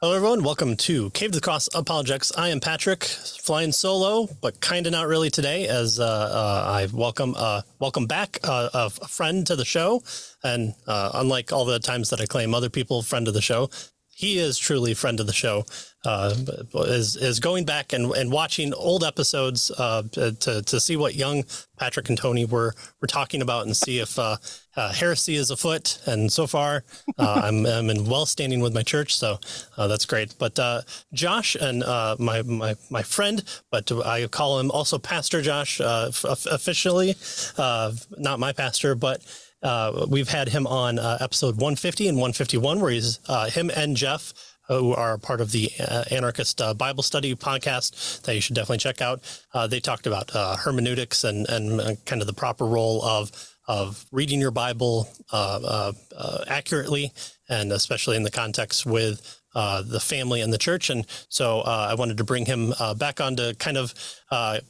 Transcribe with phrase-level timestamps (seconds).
[0.00, 0.44] Hello, everyone.
[0.44, 2.30] Welcome to Cave to the Cross Apologetics.
[2.38, 6.86] I am Patrick, flying solo, but kind of not really today, as uh, uh, I
[6.92, 10.04] welcome uh, welcome back uh, a friend to the show.
[10.44, 13.70] And uh, unlike all the times that I claim other people friend of the show,
[14.18, 15.64] he is truly friend of the show.
[16.04, 16.34] Uh,
[16.74, 21.44] is is going back and, and watching old episodes uh, to to see what young
[21.78, 24.36] Patrick and Tony were were talking about and see if uh,
[24.74, 26.00] uh heresy is afoot.
[26.06, 26.82] And so far,
[27.16, 29.38] uh, I'm I'm in well standing with my church, so
[29.76, 30.34] uh, that's great.
[30.36, 30.58] But
[31.12, 31.84] Josh and
[32.18, 37.14] my my my friend, but I call him also Pastor Josh officially,
[37.56, 39.22] not my pastor, but.
[39.62, 43.96] Uh, we've had him on uh, episode 150 and 151, where he's uh, him and
[43.96, 44.32] Jeff
[44.68, 48.78] who are part of the uh, Anarchist uh, Bible Study podcast that you should definitely
[48.78, 49.20] check out.
[49.52, 53.32] Uh, they talked about uh, hermeneutics and and uh, kind of the proper role of
[53.66, 55.92] of reading your Bible uh,
[56.46, 57.12] accurately,
[57.48, 59.34] and especially in the context with.
[59.54, 60.88] the family and the church.
[60.88, 63.92] And so I wanted to bring him back on to kind of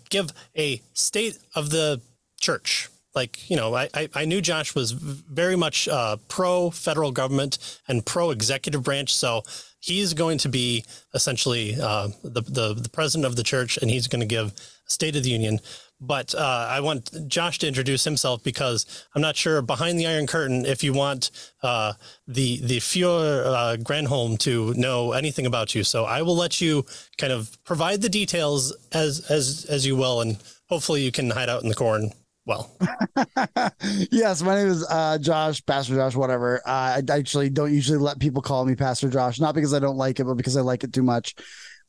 [0.09, 2.01] give a state of the
[2.41, 2.89] church
[3.21, 7.53] like you know I, I knew josh was very much uh, pro federal government
[7.89, 9.43] and pro executive branch so
[9.81, 14.07] he's going to be essentially uh, the, the, the president of the church, and he's
[14.07, 14.53] going to give
[14.87, 15.61] State of the Union.
[16.01, 20.29] But uh, I want Josh to introduce himself because I'm not sure behind the Iron
[20.29, 21.33] Curtain if you want
[21.63, 21.95] uh,
[22.29, 25.83] the the uh, Granholm to know anything about you.
[25.83, 26.87] So I will let you
[27.19, 30.39] kind of provide the details as as as you will, and
[30.69, 32.13] hopefully you can hide out in the corn
[32.49, 32.75] well.
[34.11, 36.61] yes, my name is uh, Josh, Pastor Josh, whatever.
[36.67, 39.99] Uh, I actually don't usually let people call me Pastor Josh, not because I don't
[39.99, 41.35] like it, but because I like it too much.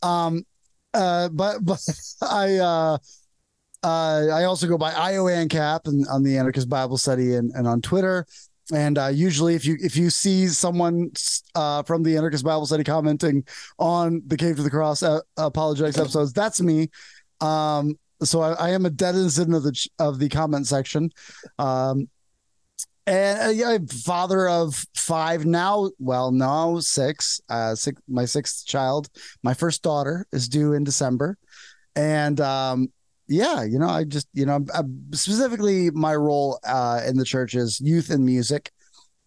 [0.03, 0.43] Um,
[0.93, 1.81] uh, but but
[2.21, 2.97] I uh,
[3.83, 7.81] uh, I also go by Iowancap and on the Anarchist Bible Study and, and on
[7.81, 8.25] Twitter.
[8.71, 11.11] And uh, usually, if you if you see someone
[11.55, 13.45] uh, from the Anarchist Bible Study commenting
[13.79, 16.89] on the Cave to the Cross uh, apologetics episodes, that's me.
[17.41, 21.11] Um, so I, I am a denizen of the of the comment section.
[21.57, 22.09] Um,
[23.07, 25.89] and uh, father of five now.
[25.99, 27.41] Well, now six.
[27.49, 28.01] Uh, six.
[28.07, 29.09] My sixth child.
[29.41, 31.37] My first daughter is due in December,
[31.95, 32.91] and um,
[33.27, 37.55] yeah, you know, I just you know, I'm, specifically my role uh, in the church
[37.55, 38.71] is youth and music.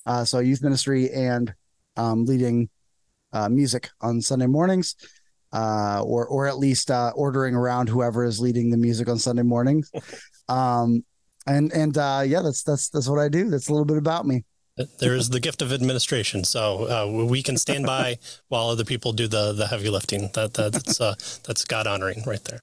[0.06, 1.52] Uh, so youth ministry and
[1.96, 2.68] um, leading
[3.32, 4.96] uh, music on Sunday mornings
[5.52, 9.42] uh, or or at least uh, ordering around whoever is leading the music on Sunday
[9.42, 9.90] mornings.
[10.48, 11.04] Um,
[11.46, 13.48] and and uh, yeah, that's that's that's what I do.
[13.48, 14.44] That's a little bit about me.
[14.98, 18.16] There is the gift of administration, so uh, we can stand by
[18.48, 20.30] while other people do the the heavy lifting.
[20.32, 21.14] That, that that's uh,
[21.44, 22.60] that's God honoring right there.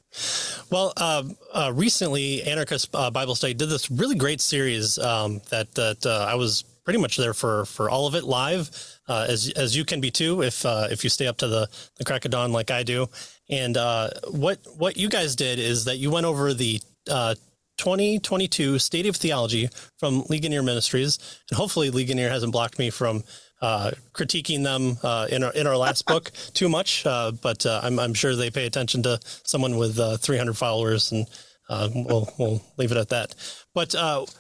[0.72, 1.24] Well, uh,
[1.54, 6.26] uh recently, Anarchist uh, Bible Study did this really great series um, that that uh,
[6.28, 8.72] I was pretty much there for for all of it live
[9.08, 11.70] uh, as as you can be too if uh, if you stay up to the
[11.98, 13.06] the crack of dawn like I do.
[13.48, 17.36] And uh, what what you guys did is that you went over the uh,
[17.78, 19.70] 2022 State of Theology
[20.00, 21.20] from Ligonier Ministries,
[21.52, 23.24] and hopefully Ligonier hasn't blocked me from
[23.62, 27.06] uh, critiquing them uh, in our in our last book too much.
[27.06, 31.12] Uh, but uh, I'm I'm sure they pay attention to someone with uh, 300 followers,
[31.12, 31.28] and
[31.70, 33.36] uh, we'll we'll leave it at that.
[33.76, 33.92] But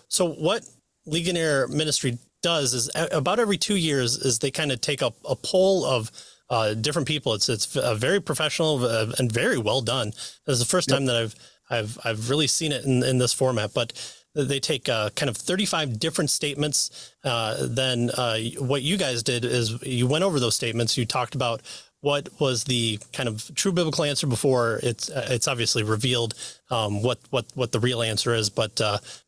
[0.08, 0.66] so what
[1.06, 5.36] Ligonier Ministry does is about every two years is they kind of take up a
[5.36, 6.12] poll of
[6.50, 7.34] uh, different people.
[7.34, 10.10] It's it's very professional uh, and very well done.
[10.46, 10.98] This is the first yep.
[10.98, 11.36] time that I've
[11.70, 13.94] I've I've really seen it in, in this format, but
[14.36, 17.14] they take uh, kind of 35 different statements.
[17.24, 20.98] Uh, then uh, what you guys did is you went over those statements.
[20.98, 21.62] You talked about
[22.02, 26.34] what was the kind of true biblical answer before it's uh, it's obviously revealed
[26.72, 28.82] um, what what what the real answer is, but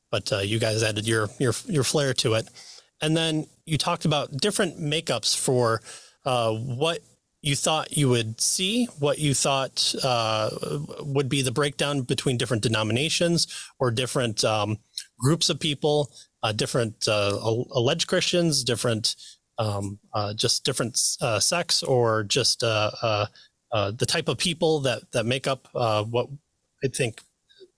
[0.10, 2.48] but you guys added your your your flair to it.
[3.02, 5.82] And then you talked about different makeups for
[6.26, 7.00] uh, what
[7.42, 10.50] you thought you would see, what you thought uh,
[11.00, 13.48] would be the breakdown between different denominations
[13.80, 14.78] or different um,
[15.20, 16.12] groups of people,
[16.44, 17.38] uh, different uh,
[17.72, 19.16] alleged Christians, different
[19.58, 23.30] um, uh, just different uh, sects, or just the
[24.08, 26.28] type of people that that make up what
[26.84, 27.22] I think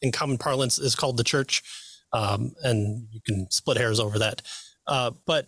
[0.02, 1.64] in common parlance is called the church.
[2.12, 4.44] Um, and you can split hairs over that.
[4.88, 5.48] Uh, but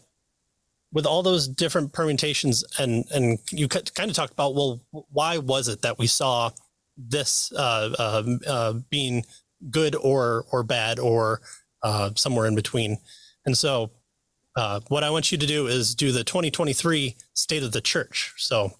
[0.91, 5.67] with all those different permutations, and and you kind of talked about, well, why was
[5.67, 6.49] it that we saw
[6.97, 9.25] this uh, uh, uh being
[9.69, 11.41] good or or bad or
[11.83, 12.97] uh, somewhere in between?
[13.45, 13.91] And so,
[14.55, 18.33] uh, what I want you to do is do the 2023 State of the Church.
[18.37, 18.71] So,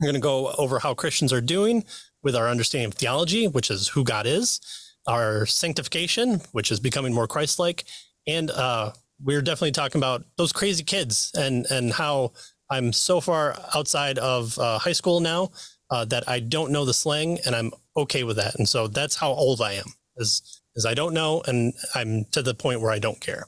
[0.00, 1.84] we're going to go over how Christians are doing
[2.22, 4.60] with our understanding of theology, which is who God is,
[5.08, 7.84] our sanctification, which is becoming more Christ-like,
[8.26, 8.92] and uh,
[9.24, 12.32] we're definitely talking about those crazy kids and and how
[12.70, 15.50] I'm so far outside of uh, high school now
[15.90, 18.54] uh, that I don't know the slang, and I'm okay with that.
[18.56, 19.84] And so that's how old I am.
[20.16, 23.46] Is is I don't know, and I'm to the point where I don't care.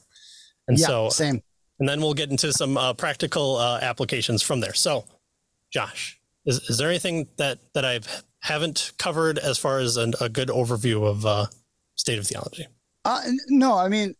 [0.67, 1.41] And yeah, so same.
[1.79, 4.73] And then we'll get into some uh, practical uh, applications from there.
[4.73, 5.03] So,
[5.73, 7.99] Josh, is, is there anything that that I
[8.39, 11.47] haven't covered as far as an, a good overview of uh,
[11.95, 12.67] state of theology?
[13.03, 14.15] Uh, no, I mean,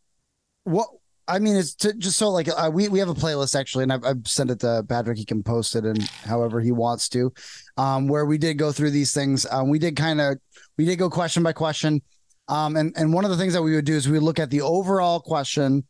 [0.64, 0.90] what
[1.28, 3.94] I mean it's to, just so like uh, we we have a playlist actually, and
[3.94, 5.18] I've, I've sent it to Patrick.
[5.18, 7.34] He can post it and however he wants to,
[7.78, 9.46] um, where we did go through these things.
[9.50, 10.38] Um, we did kind of
[10.78, 12.02] we did go question by question,
[12.48, 14.40] um, and and one of the things that we would do is we would look
[14.40, 15.84] at the overall question,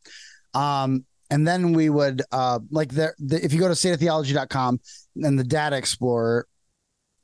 [0.54, 4.80] um, and then we would uh like the, the if you go to stateoftheology.com
[5.18, 6.48] and the data explorer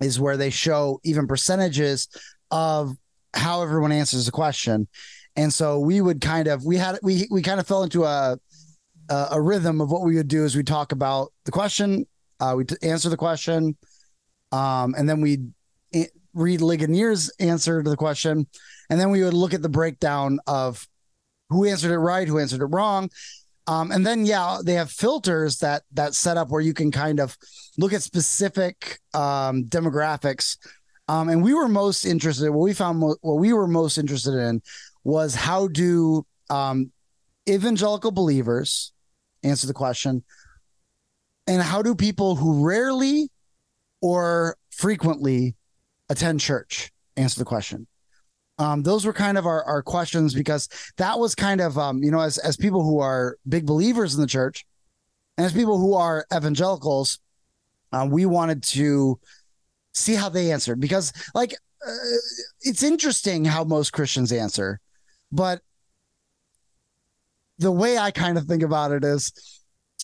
[0.01, 2.09] is where they show even percentages
[2.49, 2.95] of
[3.33, 4.87] how everyone answers the question
[5.35, 8.37] and so we would kind of we had we we kind of fell into a
[9.09, 12.05] a, a rhythm of what we would do is we talk about the question,
[12.39, 13.77] uh, we answer the question,
[14.51, 15.51] um, and then we'd
[16.33, 18.47] read Ligonier's answer to the question,
[18.89, 20.87] and then we would look at the breakdown of
[21.49, 23.09] who answered it right, who answered it wrong.
[23.67, 27.19] Um, and then yeah, they have filters that that set up where you can kind
[27.19, 27.37] of
[27.77, 30.57] look at specific um, demographics.
[31.07, 32.49] Um, and we were most interested.
[32.49, 34.61] What we found, mo- what we were most interested in
[35.03, 36.91] was how do um,
[37.49, 38.93] evangelical believers
[39.43, 40.23] answer the question,
[41.47, 43.29] and how do people who rarely
[44.01, 45.55] or frequently
[46.09, 47.87] attend church answer the question?
[48.61, 52.11] Um, those were kind of our, our questions because that was kind of um, you
[52.11, 54.65] know as as people who are big believers in the church
[55.37, 57.19] and as people who are evangelicals
[57.91, 59.19] um, we wanted to
[59.93, 61.53] see how they answered because like
[61.85, 61.91] uh,
[62.61, 64.79] it's interesting how most christians answer
[65.31, 65.61] but
[67.57, 69.31] the way I kind of think about it is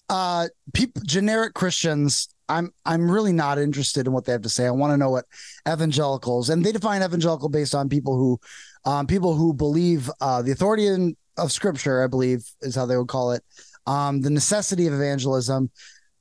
[0.09, 4.65] uh people generic Christians I'm I'm really not interested in what they have to say.
[4.65, 5.25] I want to know what
[5.68, 8.39] evangelicals and they define evangelical based on people who
[8.85, 12.95] um, people who believe uh, the authority in, of scripture, I believe is how they
[12.95, 13.44] would call it,
[13.85, 15.69] um, the necessity of evangelism,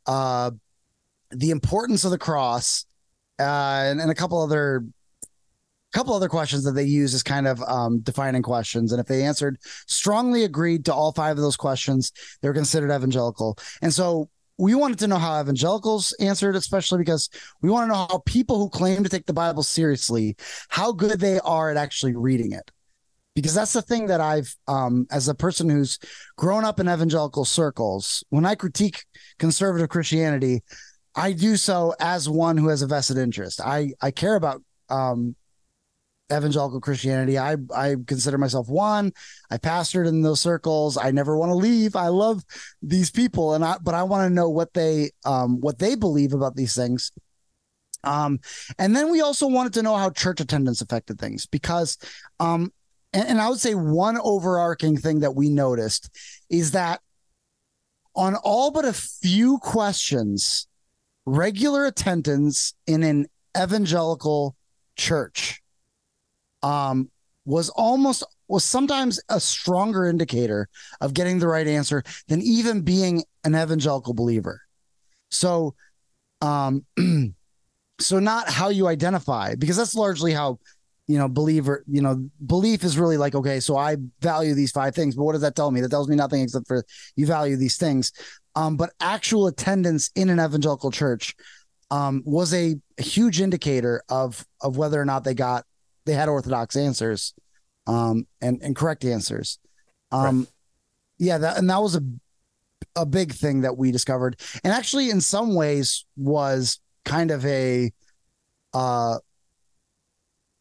[0.07, 0.51] uh,
[1.31, 2.85] the importance of the cross,
[3.39, 3.43] uh,
[3.87, 4.85] and, and a couple other
[5.93, 8.93] couple other questions that they use as kind of um, defining questions.
[8.93, 12.13] And if they answered strongly agreed to all five of those questions,
[12.43, 13.57] they're considered evangelical.
[13.83, 14.29] And so
[14.59, 17.29] we wanted to know how evangelicals answered, especially because
[17.63, 20.37] we want to know how people who claim to take the Bible seriously,
[20.69, 22.71] how good they are at actually reading it.
[23.35, 25.99] Because that's the thing that I've, um, as a person who's
[26.39, 29.05] grown up in evangelical circles, when I critique
[29.39, 30.63] conservative Christianity,
[31.15, 33.61] I do so as one who has a vested interest.
[33.61, 35.37] I I care about um,
[36.33, 37.39] evangelical Christianity.
[37.39, 39.13] I I consider myself one.
[39.51, 40.97] I pastored in those circles.
[40.97, 41.97] I never want to leave.
[41.97, 42.45] I love
[42.83, 46.33] these people, and I but I want to know what they um what they believe
[46.33, 47.13] about these things.
[48.05, 48.39] Um,
[48.79, 51.99] and then we also wanted to know how church attendance affected things because
[52.39, 52.73] um
[53.13, 56.11] and, and I would say one overarching thing that we noticed
[56.51, 57.01] is that
[58.15, 60.67] on all but a few questions,
[61.27, 63.27] regular attendance in an
[63.57, 64.57] evangelical
[64.97, 65.63] church
[66.63, 67.11] um,
[67.45, 70.69] was almost was sometimes a stronger indicator
[71.01, 74.61] of getting the right answer than even being an evangelical believer.
[75.31, 75.75] So,
[76.41, 76.85] um,
[78.01, 80.59] so not how you identify because that's largely how
[81.09, 84.95] you know believer you know belief is really like okay so i value these five
[84.95, 86.85] things but what does that tell me that tells me nothing except for
[87.15, 88.13] you value these things
[88.57, 91.37] um, but actual attendance in an evangelical church
[91.91, 95.65] um, was a, huge indicator of of whether or not they got
[96.07, 97.35] they had orthodox answers
[97.87, 99.59] um, and and correct answers.
[100.11, 100.49] Um, right.
[101.19, 102.03] Yeah, that and that was a
[102.95, 107.93] a big thing that we discovered, and actually, in some ways, was kind of a
[108.75, 109.19] uh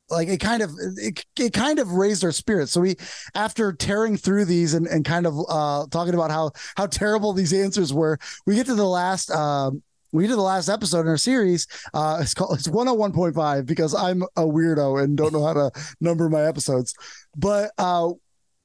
[0.10, 2.96] like it kind of it, it kind of raised our spirits so we
[3.34, 7.52] after tearing through these and, and kind of uh talking about how how terrible these
[7.52, 9.82] answers were we get to the last um
[10.16, 11.68] we did the last episode in our series.
[11.94, 16.30] Uh, it's called it's 101.5 because I'm a weirdo and don't know how to number
[16.30, 16.94] my episodes.
[17.36, 18.12] But uh,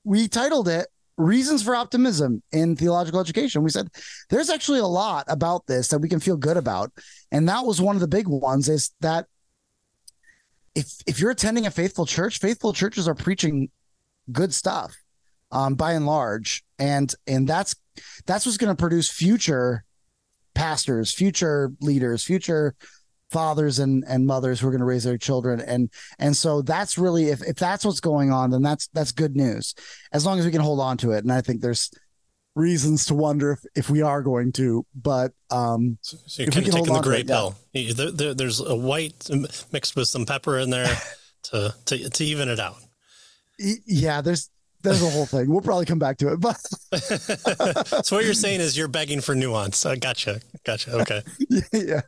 [0.05, 3.63] we titled it Reasons for Optimism in Theological Education.
[3.63, 3.89] We said
[4.31, 6.93] there's actually a lot about this that we can feel good about.
[7.33, 9.27] And that was one of the big ones is that
[10.75, 13.71] if if you're attending a faithful church, faithful churches are preaching
[14.31, 14.97] good stuff
[15.51, 16.65] um, by and large.
[16.79, 17.75] And and that's
[18.25, 19.85] that's what's going to produce future
[20.55, 22.75] pastors, future leaders, future
[23.31, 25.89] fathers and and mothers who are going to raise their children and
[26.19, 29.73] and so that's really if, if that's what's going on then that's that's good news
[30.13, 31.93] as long as we can hold on to it and i think there's
[32.55, 34.85] reasons to wonder if, if we are going to.
[34.95, 37.55] But um, so, so you're kind of taking the gray pill.
[37.73, 37.93] Yeah.
[37.95, 39.29] There, there, there's a white
[39.73, 40.97] mixed with some pepper in there
[41.45, 42.77] to, to to even it out.
[43.59, 44.51] Yeah, there's
[44.83, 45.51] there's a whole thing.
[45.51, 46.41] We'll probably come back to it.
[46.41, 46.57] But
[48.05, 49.85] so what you're saying is you're begging for nuance.
[49.85, 50.41] Uh, gotcha.
[50.65, 51.01] Gotcha.
[51.01, 51.23] Okay.
[51.73, 52.03] yeah.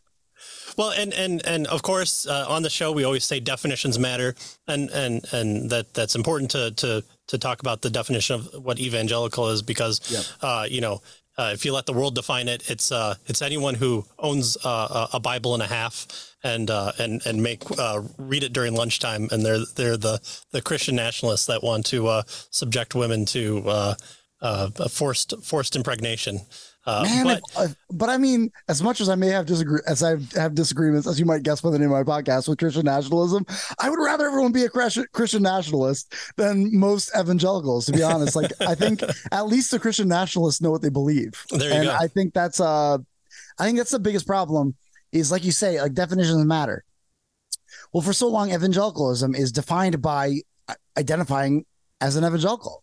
[0.76, 4.34] Well, and and and of course, uh, on the show we always say definitions matter,
[4.66, 8.78] and and and that that's important to to to talk about the definition of what
[8.78, 10.24] evangelical is because, yep.
[10.42, 11.00] uh, you know,
[11.38, 15.08] uh, if you let the world define it, it's uh, it's anyone who owns uh,
[15.12, 16.06] a Bible and a half
[16.44, 20.20] and uh, and and make uh, read it during lunchtime, and they're they're the
[20.50, 23.96] the Christian nationalists that want to uh, subject women to
[24.90, 26.40] forced forced impregnation.
[26.84, 29.80] Uh, Man, but, if, uh, but I mean, as much as I may have disagree,
[29.86, 32.58] as I have disagreements, as you might guess by the name of my podcast with
[32.58, 33.46] Christian nationalism,
[33.78, 37.86] I would rather everyone be a Christian nationalist than most evangelicals.
[37.86, 39.00] To be honest, like I think
[39.32, 41.96] at least the Christian nationalists know what they believe, and go.
[42.00, 42.98] I think that's uh,
[43.58, 44.74] I think that's the biggest problem.
[45.12, 46.84] Is like you say, like definitions matter.
[47.92, 50.40] Well, for so long, evangelicalism is defined by
[50.96, 51.64] identifying
[52.00, 52.82] as an evangelical.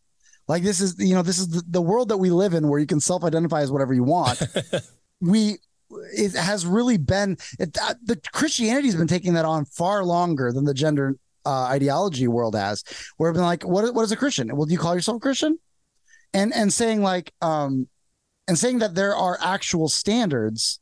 [0.49, 2.79] Like this is, you know, this is the, the world that we live in where
[2.79, 4.41] you can self-identify as whatever you want.
[5.21, 5.59] we
[5.91, 10.51] it has really been it, uh, the Christianity has been taking that on far longer
[10.51, 11.15] than the gender
[11.45, 12.83] uh, ideology world has.
[13.17, 14.55] Where been like, what what is a Christian?
[14.55, 15.59] Well, do you call yourself a Christian?
[16.33, 17.87] And and saying like, um,
[18.47, 20.79] and saying that there are actual standards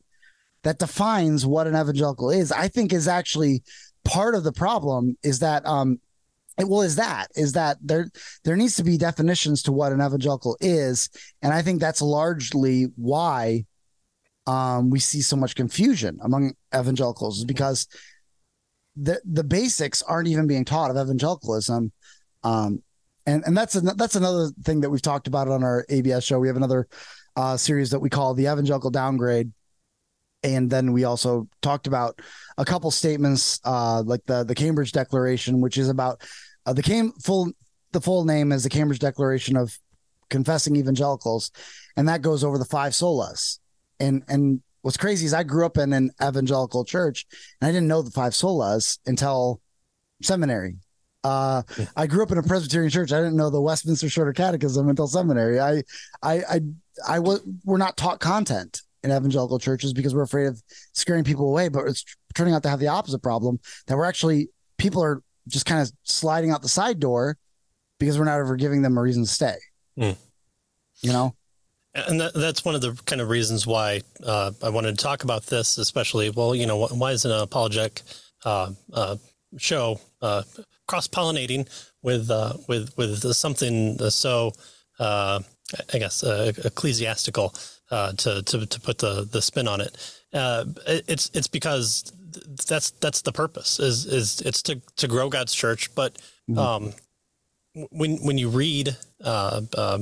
[0.63, 3.63] that defines what an evangelical is, I think is actually
[4.05, 5.17] part of the problem.
[5.23, 5.99] Is that um,
[6.65, 8.07] well is that is that there
[8.43, 11.09] there needs to be definitions to what an evangelical is.
[11.41, 13.65] And i think that's largely why
[14.47, 17.87] um, we see so much confusion among evangelicals is because
[18.95, 21.91] the the basics aren't even being taught of evangelicalism.
[22.43, 22.81] Um,
[23.25, 26.39] and and that's a, that's another thing that we've talked about on our abs show.
[26.39, 26.87] We have another
[27.35, 29.51] uh, series that we call the evangelical downgrade.
[30.43, 32.21] And then we also talked about
[32.57, 36.21] a couple statements uh, like the the Cambridge Declaration, which is about
[36.67, 37.51] uh, the came full
[37.93, 39.79] the full name is the Cambridge Declaration of
[40.29, 41.49] Confessing Evangelicals,
[41.95, 43.59] and that goes over the five solas.
[43.99, 47.25] And and what's crazy is I grew up in an evangelical church,
[47.61, 49.61] and I didn't know the five solas until
[50.21, 50.75] seminary.
[51.23, 51.63] Uh,
[51.95, 53.11] I grew up in a Presbyterian church.
[53.11, 55.59] I didn't know the Westminster Shorter Catechism until seminary.
[55.59, 55.83] I,
[56.21, 56.61] I, I,
[57.07, 57.41] I was.
[57.65, 60.61] We're not taught content in evangelical churches because we're afraid of
[60.93, 61.69] scaring people away.
[61.69, 62.05] But it's
[62.35, 65.91] turning out to have the opposite problem that we're actually people are just kind of
[66.03, 67.37] sliding out the side door
[67.99, 69.55] because we're not ever giving them a reason to stay.
[69.97, 70.17] Mm.
[71.01, 71.35] You know?
[71.95, 75.23] And that, that's one of the kind of reasons why uh, I wanted to talk
[75.23, 76.29] about this, especially.
[76.29, 78.03] Well, you know, why is an apologetic
[78.45, 79.17] uh, uh,
[79.57, 80.43] show uh,
[80.87, 81.67] cross pollinating
[82.03, 84.51] with uh, with with something so,
[84.99, 85.39] uh,
[85.93, 87.55] I guess, ecclesiastical
[87.89, 89.97] to, to to put the the spin on it?
[90.85, 92.11] it's it's because
[92.67, 95.93] that's that's the purpose is is it's to to grow God's church.
[95.95, 96.17] But
[96.49, 96.57] mm-hmm.
[96.57, 96.93] um,
[97.91, 99.99] when when you read uh, uh,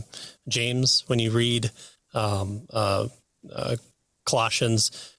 [0.47, 1.71] James, when you read
[2.13, 3.07] um, uh,
[3.53, 3.75] uh,
[4.25, 5.15] Colossians,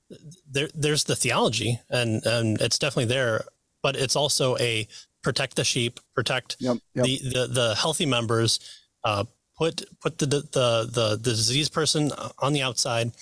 [0.50, 3.44] there there's the theology, and and it's definitely there.
[3.82, 4.88] But it's also a
[5.22, 7.04] protect the sheep, protect yep, yep.
[7.04, 8.58] the, the the healthy members,
[9.04, 9.24] uh,
[9.56, 13.12] put put the, the the the diseased person on the outside,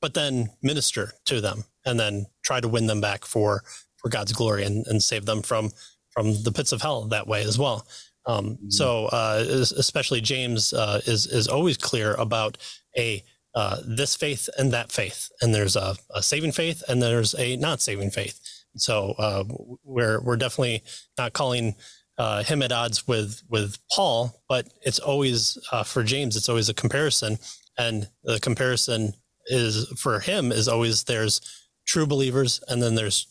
[0.00, 3.62] but then minister to them and then try to win them back for
[3.96, 5.70] for God's glory and, and save them from
[6.10, 7.86] from the pits of hell that way as well.
[8.26, 8.70] Um, mm-hmm.
[8.70, 9.44] So uh,
[9.76, 12.58] especially James uh, is is always clear about
[12.96, 13.22] a
[13.54, 17.56] uh, this faith and that faith, and there's a, a saving faith and there's a
[17.56, 18.40] not saving faith.
[18.76, 19.44] So uh,
[19.84, 20.82] we're we're definitely
[21.18, 21.76] not calling
[22.18, 26.36] uh, him at odds with with Paul, but it's always uh, for James.
[26.36, 27.38] It's always a comparison,
[27.78, 29.14] and the comparison
[29.46, 31.40] is for him is always there's
[31.86, 33.26] true believers, and then there's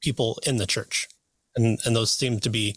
[0.00, 1.08] people in the church,
[1.56, 2.76] and and those seem to be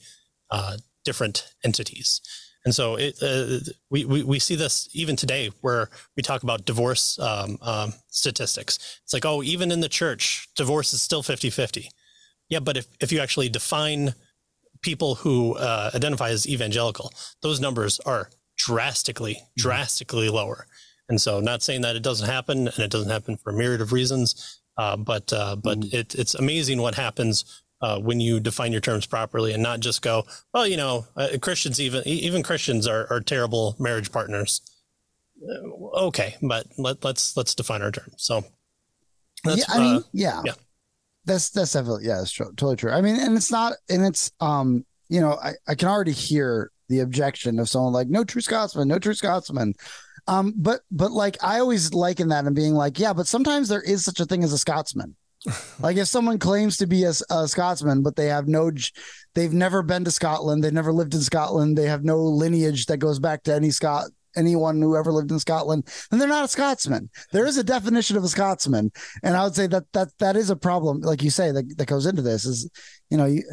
[0.50, 2.22] uh, different entities.
[2.64, 6.66] And so it, uh, we, we, we see this even today where we talk about
[6.66, 9.00] divorce um, um, statistics.
[9.04, 11.90] It's like, oh, even in the church, divorce is still 50 50.
[12.50, 14.14] Yeah, but if, if you actually define
[14.82, 17.12] people who uh, identify as evangelical,
[17.42, 19.62] those numbers are drastically, mm-hmm.
[19.62, 20.68] drastically lower.
[21.10, 23.82] And so, not saying that it doesn't happen, and it doesn't happen for a myriad
[23.82, 25.94] of reasons, uh, but uh, but mm.
[25.94, 30.02] it, it's amazing what happens uh, when you define your terms properly and not just
[30.02, 30.24] go,
[30.56, 34.62] well, you know, uh, Christians even even Christians are, are terrible marriage partners.
[35.40, 38.16] Uh, okay, but let, let's let's define our terms.
[38.18, 38.44] So,
[39.46, 40.54] yeah, I mean, yeah, yeah,
[41.26, 42.92] that's that's definitely yeah, that's true, totally true.
[42.92, 46.72] I mean, and it's not, and it's um, you know, I I can already hear
[46.90, 49.76] the objection of someone like no true Scotsman, no true Scotsman.
[50.28, 53.82] Um, but but like I always liken that and being like, yeah, but sometimes there
[53.82, 55.16] is such a thing as a Scotsman.
[55.80, 58.72] like if someone claims to be a, a Scotsman, but they have no,
[59.34, 62.98] they've never been to Scotland, they've never lived in Scotland, they have no lineage that
[62.98, 66.48] goes back to any Scot anyone who ever lived in Scotland, then they're not a
[66.48, 67.10] Scotsman.
[67.32, 68.92] There is a definition of a Scotsman,
[69.24, 71.88] and I would say that that that is a problem, like you say, that, that
[71.88, 72.46] goes into this.
[72.46, 72.70] Is
[73.10, 73.44] you know, you,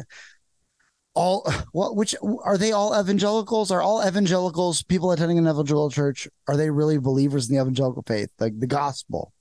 [1.19, 3.71] all what which are they all evangelicals?
[3.71, 8.03] Are all evangelicals people attending an evangelical church are they really believers in the evangelical
[8.07, 9.33] faith like the gospel?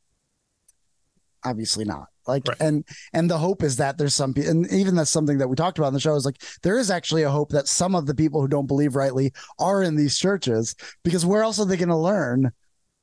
[1.45, 2.09] Obviously not.
[2.27, 2.61] Like right.
[2.61, 5.57] and and the hope is that there's some people, and even that's something that we
[5.57, 8.05] talked about in the show is like there is actually a hope that some of
[8.05, 11.79] the people who don't believe rightly are in these churches because where else are they
[11.79, 12.53] going to learn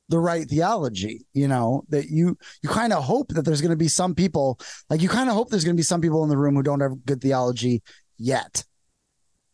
[0.08, 3.76] the right theology you know that you you kind of hope that there's going to
[3.76, 6.30] be some people like you kind of hope there's going to be some people in
[6.30, 7.82] the room who don't have good theology
[8.18, 8.64] yet.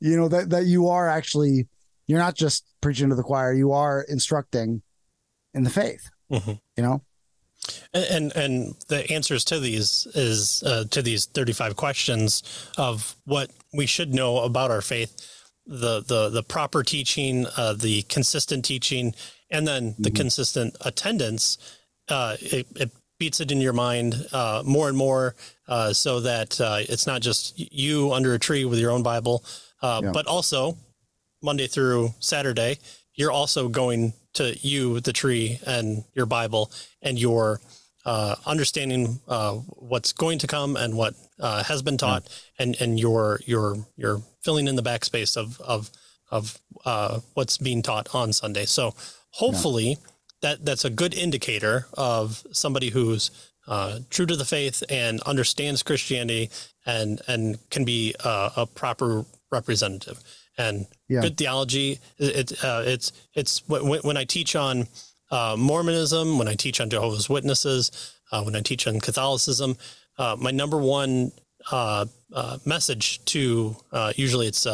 [0.00, 1.68] You know, that, that you are actually,
[2.06, 4.82] you're not just preaching to the choir, you are instructing
[5.54, 6.52] in the faith, mm-hmm.
[6.76, 7.02] you know?
[7.94, 12.42] And, and, and the answers to these is uh, to these 35 questions
[12.76, 15.14] of what we should know about our faith,
[15.66, 19.14] the, the, the proper teaching, uh, the consistent teaching,
[19.50, 20.16] and then the mm-hmm.
[20.16, 21.58] consistent attendance.
[22.08, 22.90] Uh, it, it
[23.22, 25.36] beats it in your mind uh, more and more
[25.68, 29.44] uh, so that uh, it's not just you under a tree with your own Bible,
[29.80, 30.10] uh, yeah.
[30.10, 30.76] but also
[31.40, 32.78] Monday through Saturday,
[33.14, 37.60] you're also going to you, the tree, and your Bible, and your
[38.04, 39.52] uh, understanding uh,
[39.92, 42.64] what's going to come and what has been taught, yeah.
[42.64, 45.92] and and your your your filling in the backspace of of
[46.34, 46.58] of
[47.34, 48.64] what's being taught on Sunday.
[48.64, 48.96] So
[49.30, 49.90] hopefully.
[49.90, 50.08] Yeah
[50.42, 53.30] that that's a good indicator of somebody who's
[53.66, 56.50] uh, true to the faith and understands Christianity
[56.84, 60.22] and and can be uh, a proper representative.
[60.58, 61.22] And yeah.
[61.22, 64.88] good theology, it, uh, it's it's when, when I teach on
[65.30, 69.76] uh, Mormonism, when I teach on Jehovah's Witnesses, uh, when I teach on Catholicism,
[70.18, 71.32] uh, my number one
[72.66, 73.76] message to
[74.16, 74.64] usually it's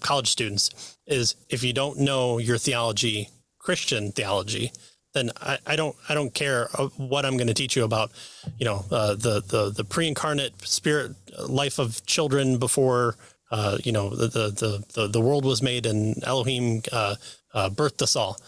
[0.00, 4.72] college students is if you don't know your theology, Christian theology,
[5.14, 8.12] then I, I, don't I don't care uh, what I'm going to teach you about,
[8.58, 11.12] you know, uh, the the the pre-incarnate spirit
[11.48, 13.16] life of children before
[13.50, 17.14] uh, you know the, the the the world was made and Elohim uh,
[17.54, 18.38] uh birthed us all.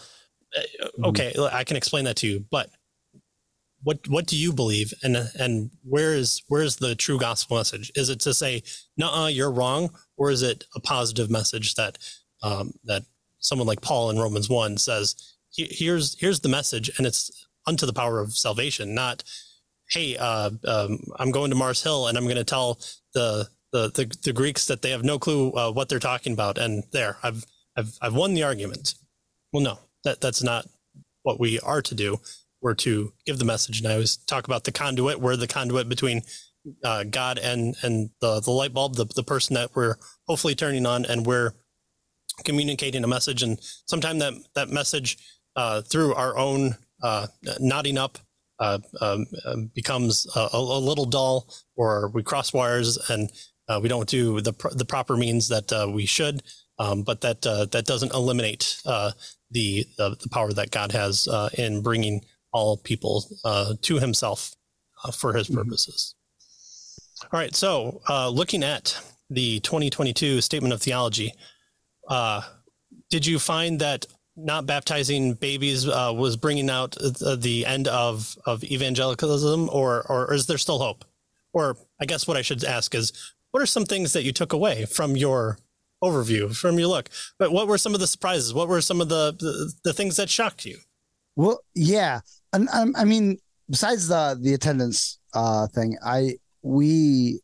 [0.57, 1.05] Uh, mm-hmm.
[1.05, 1.33] Okay.
[1.51, 2.69] I can explain that to you, but
[3.83, 7.91] what what do you believe and and where is where is the true gospel message?
[7.95, 8.63] Is it to say,
[8.97, 11.99] "No, you're wrong," or is it a positive message that
[12.41, 13.03] um, that
[13.37, 15.34] someone like Paul in Romans one says?
[15.55, 19.23] Here's here's the message, and it's unto the power of salvation, not
[19.89, 22.79] hey, uh, um, I'm going to Mars Hill and I'm going to tell
[23.13, 26.57] the, the, the the Greeks that they have no clue uh, what they're talking about,
[26.57, 27.45] and there, I've
[27.77, 28.95] I've I've won the argument.
[29.51, 30.67] Well, no, that that's not
[31.23, 32.17] what we are to do.
[32.61, 35.19] We're to give the message, and I always talk about the conduit.
[35.19, 36.21] We're the conduit between
[36.83, 39.95] uh, God and and the the light bulb, the the person that we're
[40.27, 41.53] hopefully turning on, and we're
[42.43, 43.43] communicating a message.
[43.43, 45.17] And sometimes that that message
[45.55, 47.27] uh, through our own uh,
[47.59, 48.17] knotting up
[48.59, 53.29] uh, um, um, becomes a, a, little dull, or we cross wires and
[53.67, 56.41] uh, we don't do the pr- the proper means that uh, we should.
[56.77, 59.13] Um, but that that doesn't eliminate the,
[59.51, 63.23] the, the power that God has in bringing all people
[63.81, 64.55] to Himself
[65.13, 65.57] for His mm-hmm.
[65.57, 66.15] purposes.
[67.23, 67.35] Mm-hmm.
[67.35, 71.33] All right, so looking at the 2022 Statement of Theology,
[73.09, 78.63] did you find that not baptizing babies uh, was bringing out the end of of
[78.63, 81.05] evangelicalism, or or is there still hope?
[81.53, 83.13] Or I guess what I should ask is,
[83.51, 85.57] what are some things that you took away from your
[86.03, 87.09] overview, from your look?
[87.39, 88.53] But what were some of the surprises?
[88.53, 90.77] What were some of the the, the things that shocked you?
[91.35, 92.21] Well, yeah,
[92.53, 93.37] and um, I mean,
[93.69, 97.39] besides the the attendance uh, thing, I we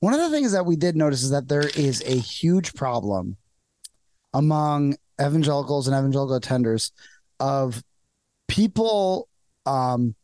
[0.00, 3.36] one of the things that we did notice is that there is a huge problem
[4.34, 6.90] among evangelicals and evangelical attenders
[7.40, 7.82] of
[8.48, 9.28] people
[9.66, 10.14] um,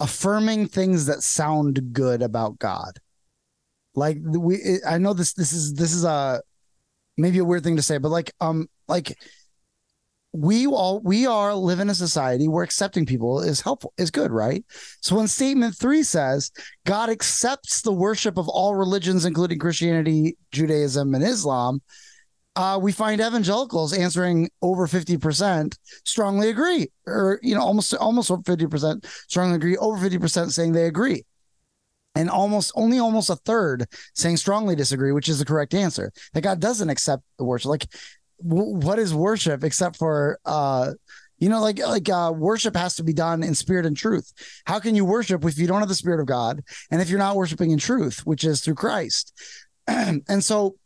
[0.00, 2.98] affirming things that sound good about God.
[3.94, 5.34] Like we, I know this.
[5.34, 6.40] This is this is a
[7.18, 9.14] maybe a weird thing to say, but like um like
[10.32, 14.30] we all we are live in a society where accepting people is helpful is good
[14.30, 14.64] right
[15.02, 16.50] so when statement three says
[16.86, 21.82] god accepts the worship of all religions including christianity judaism and islam
[22.56, 29.06] uh, we find evangelicals answering over 50% strongly agree, or, you know, almost, almost 50%
[29.28, 31.24] strongly agree, over 50% saying they agree.
[32.14, 36.12] And almost only almost a third saying strongly disagree, which is the correct answer.
[36.34, 37.70] That God doesn't accept the worship.
[37.70, 37.86] Like,
[38.46, 40.92] w- what is worship except for, uh,
[41.38, 44.32] You know, like like uh, worship has to be done in spirit and truth.
[44.64, 46.60] How can you worship if you don't have the spirit of God,
[46.90, 49.32] and if you're not worshiping in truth, which is through Christ?
[49.88, 50.76] and so,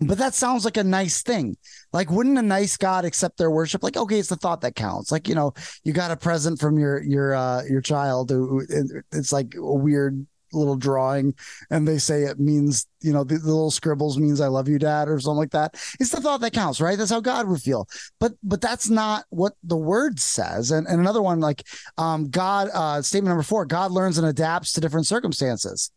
[0.00, 1.56] but that sounds like a nice thing.
[1.92, 3.82] Like, wouldn't a nice God accept their worship?
[3.82, 5.12] Like, okay, it's the thought that counts.
[5.12, 5.52] Like, you know,
[5.84, 8.30] you got a present from your your uh, your child.
[8.30, 8.64] Who,
[9.12, 11.34] it's like a weird little drawing
[11.70, 14.80] and they say it means you know the, the, little scribbles means i love you
[14.80, 17.62] dad or something like that it's the thought that counts right that's how god would
[17.62, 21.62] feel but but that's not what the word says and, and another one like
[21.98, 25.92] um god uh statement number four god learns and adapts to different circumstances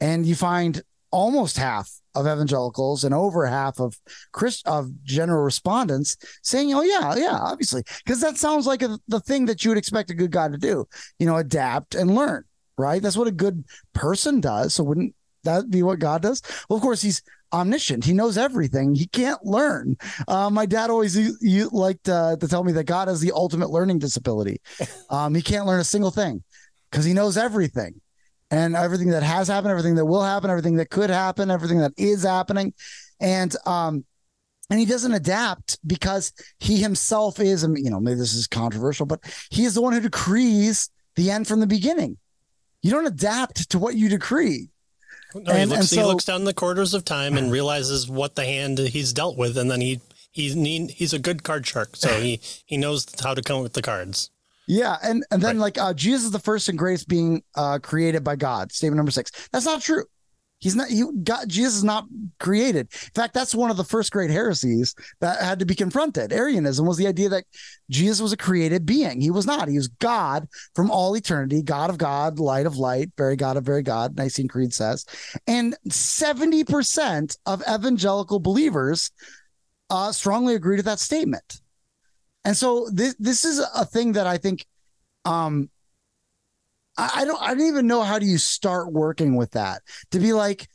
[0.00, 3.98] and you find almost half of evangelicals and over half of
[4.32, 9.20] Christ of general respondents saying, "Oh yeah, yeah, obviously," because that sounds like a, the
[9.20, 10.86] thing that you would expect a good God to do.
[11.18, 12.44] You know, adapt and learn
[12.78, 13.02] right?
[13.02, 14.72] That's what a good person does.
[14.72, 16.40] So wouldn't that be what God does?
[16.68, 18.04] Well, of course, he's omniscient.
[18.04, 18.94] He knows everything.
[18.94, 19.96] He can't learn.
[20.26, 23.70] Uh, my dad always you, liked uh, to tell me that God has the ultimate
[23.70, 24.60] learning disability.
[25.10, 26.44] Um, he can't learn a single thing
[26.90, 27.98] because he knows everything
[28.50, 31.92] and everything that has happened, everything that will happen, everything that could happen, everything that
[31.96, 32.72] is happening.
[33.20, 34.04] And, um,
[34.70, 39.20] and he doesn't adapt because he himself is, you know, maybe this is controversial, but
[39.50, 42.18] he is the one who decrees the end from the beginning
[42.82, 44.68] you don't adapt to what you decree.
[45.34, 48.34] No, and, he, looks, so, he looks down the quarters of time and realizes what
[48.34, 50.00] the hand he's dealt with, and then he
[50.32, 53.82] he's he's a good card shark, so he he knows how to come with the
[53.82, 54.30] cards.
[54.70, 55.62] Yeah, and and then right.
[55.62, 58.70] like uh, Jesus is the first and greatest being uh, created by God.
[58.70, 59.32] Statement number six.
[59.50, 60.04] That's not true.
[60.58, 60.88] He's not.
[60.88, 62.04] He got Jesus is not
[62.38, 62.88] created.
[62.92, 66.34] In fact, that's one of the first great heresies that had to be confronted.
[66.34, 67.44] Arianism was the idea that
[67.88, 69.22] Jesus was a created being.
[69.22, 69.68] He was not.
[69.68, 73.64] He was God from all eternity, God of God, light of light, very God of
[73.64, 74.18] very God.
[74.18, 75.06] Nicene Creed says,
[75.46, 79.12] and seventy percent of evangelical believers
[79.88, 81.62] uh, strongly agree to that statement.
[82.48, 84.64] And so this this is a thing that I think
[85.26, 85.68] um,
[86.96, 89.82] I, don't I don't even know how do you start working with that?
[90.12, 90.66] To be like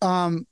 [0.00, 0.46] um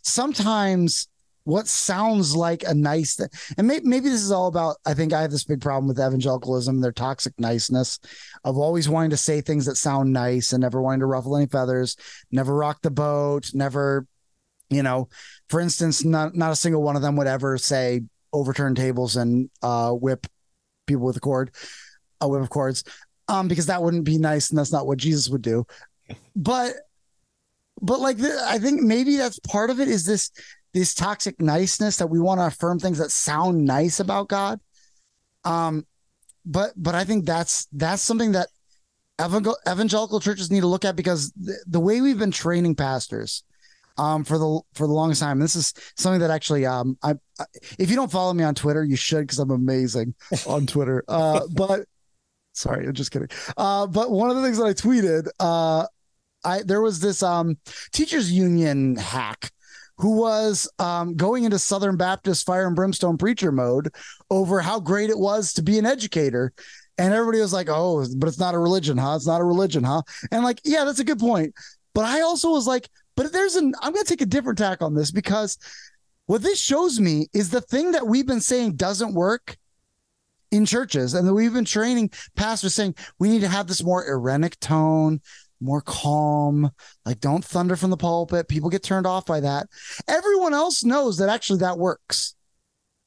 [0.00, 1.08] sometimes
[1.44, 5.12] what sounds like a nice thing and maybe, maybe this is all about i think
[5.12, 7.98] i have this big problem with evangelicalism their toxic niceness
[8.44, 11.46] of always wanting to say things that sound nice and never wanting to ruffle any
[11.46, 11.96] feathers
[12.30, 14.06] never rock the boat never
[14.70, 15.08] you know
[15.48, 18.00] for instance not not a single one of them would ever say
[18.36, 20.26] overturn tables and uh, whip
[20.86, 21.50] people with a cord
[22.20, 22.84] a whip of cords
[23.28, 25.66] um, because that wouldn't be nice and that's not what Jesus would do.
[26.34, 26.74] But,
[27.80, 30.30] but like, the, I think maybe that's part of it is this,
[30.72, 34.60] this toxic niceness that we want to affirm things that sound nice about God.
[35.44, 35.86] Um,
[36.44, 38.48] but, but I think that's, that's something that
[39.20, 41.32] evangelical churches need to look at because
[41.66, 43.42] the way we've been training pastors,
[43.98, 45.38] um, for the for the longest time.
[45.38, 47.44] This is something that actually, um, I, I
[47.78, 50.14] if you don't follow me on Twitter, you should because I'm amazing
[50.46, 51.04] on Twitter.
[51.08, 51.86] Uh, but
[52.56, 53.28] Sorry, I'm just kidding.
[53.58, 55.86] Uh, but one of the things that I tweeted, uh,
[56.42, 57.58] I there was this um,
[57.92, 59.50] teachers union hack
[59.98, 63.90] who was um, going into Southern Baptist fire and brimstone preacher mode
[64.30, 66.52] over how great it was to be an educator.
[66.98, 69.16] And everybody was like, oh, but it's not a religion, huh?
[69.16, 70.02] It's not a religion, huh?
[70.30, 71.54] And like, yeah, that's a good point.
[71.94, 74.82] But I also was like, but there's an, I'm going to take a different tack
[74.82, 75.58] on this because
[76.26, 79.56] what this shows me is the thing that we've been saying doesn't work
[80.50, 81.14] in churches.
[81.14, 85.20] And we've been training pastors saying we need to have this more irenic tone,
[85.60, 86.70] more calm,
[87.04, 88.48] like don't thunder from the pulpit.
[88.48, 89.68] People get turned off by that.
[90.08, 92.34] Everyone else knows that actually that works.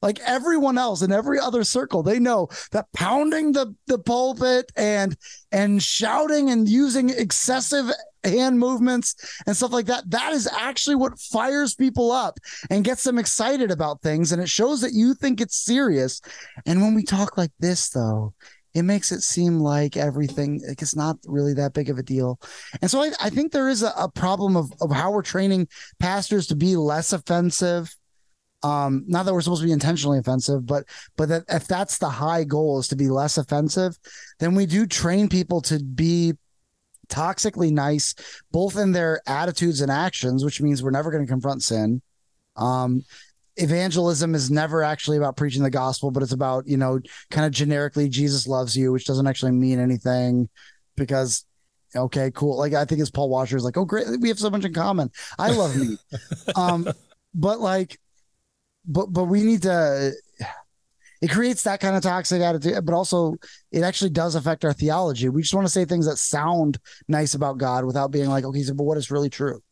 [0.02, 5.14] Like everyone else in every other circle, they know that pounding the, the pulpit and
[5.52, 7.90] and shouting and using excessive
[8.24, 9.14] hand movements
[9.46, 10.08] and stuff like that.
[10.10, 12.38] That is actually what fires people up
[12.70, 14.32] and gets them excited about things.
[14.32, 16.20] And it shows that you think it's serious.
[16.66, 18.34] And when we talk like this, though,
[18.74, 22.38] it makes it seem like everything like it's not really that big of a deal.
[22.80, 25.68] And so I, I think there is a, a problem of, of how we're training
[25.98, 27.94] pastors to be less offensive
[28.62, 30.84] um not that we're supposed to be intentionally offensive but
[31.16, 33.98] but that if that's the high goal is to be less offensive
[34.38, 36.34] then we do train people to be
[37.10, 38.14] toxically nice,
[38.52, 42.00] both in their attitudes and actions, which means we're never going to confront sin.
[42.56, 43.04] Um,
[43.56, 47.52] evangelism is never actually about preaching the gospel, but it's about, you know, kind of
[47.52, 50.48] generically, Jesus loves you, which doesn't actually mean anything
[50.96, 51.44] because
[51.94, 52.56] okay, cool.
[52.56, 54.72] Like I think it's Paul Washer is like, oh great, we have so much in
[54.72, 55.10] common.
[55.38, 55.96] I love me.
[56.56, 56.88] um,
[57.34, 57.98] but like,
[58.86, 60.12] but but we need to
[61.20, 63.36] it creates that kind of toxic attitude, but also
[63.70, 65.28] it actually does affect our theology.
[65.28, 66.78] We just want to say things that sound
[67.08, 69.62] nice about God without being like, okay, so, but what is really true?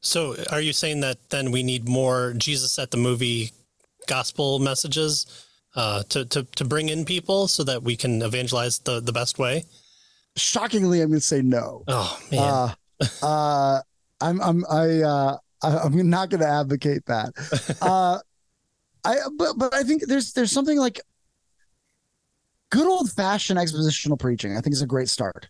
[0.00, 3.52] So are you saying that then we need more Jesus at the movie
[4.06, 9.00] gospel messages uh, to, to to bring in people so that we can evangelize the
[9.00, 9.64] the best way?
[10.36, 11.84] Shockingly, I'm going to say no.
[11.86, 12.72] Oh man, Uh,
[13.22, 13.80] uh,
[14.20, 17.32] I'm I'm I uh, I'm not going to advocate that.
[17.82, 18.18] Uh,
[19.04, 21.00] I but but I think there's there's something like
[22.70, 24.56] good old fashioned expositional preaching.
[24.56, 25.48] I think is a great start.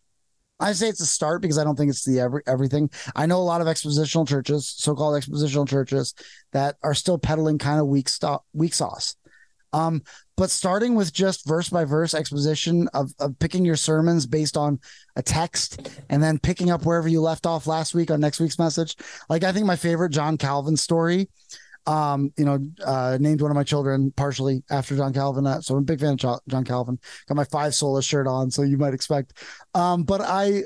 [0.60, 2.90] I say it's a start because I don't think it's the every, everything.
[3.16, 6.14] I know a lot of expositional churches, so-called expositional churches,
[6.52, 9.16] that are still peddling kind of weak stuff, weak sauce.
[9.72, 10.02] Um,
[10.36, 14.80] but starting with just verse by verse exposition of, of picking your sermons based on
[15.16, 18.58] a text and then picking up wherever you left off last week on next week's
[18.58, 18.96] message.
[19.28, 21.28] Like I think my favorite John Calvin story,
[21.86, 25.46] um, you know, uh, named one of my children partially after John Calvin.
[25.46, 26.98] Uh, so I'm a big fan of John Calvin.
[27.28, 29.34] Got my five sola shirt on, so you might expect.
[29.74, 30.64] Um, but I,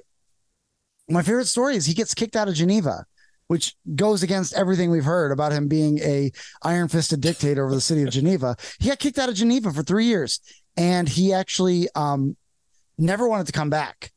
[1.09, 3.05] my favorite story is he gets kicked out of Geneva,
[3.49, 7.81] which goes against everything we've heard about him being a iron fisted dictator over the
[7.81, 8.57] city of Geneva.
[8.81, 10.41] He got kicked out of Geneva for three years,
[10.77, 12.37] and he actually um,
[12.99, 14.14] never wanted to come back.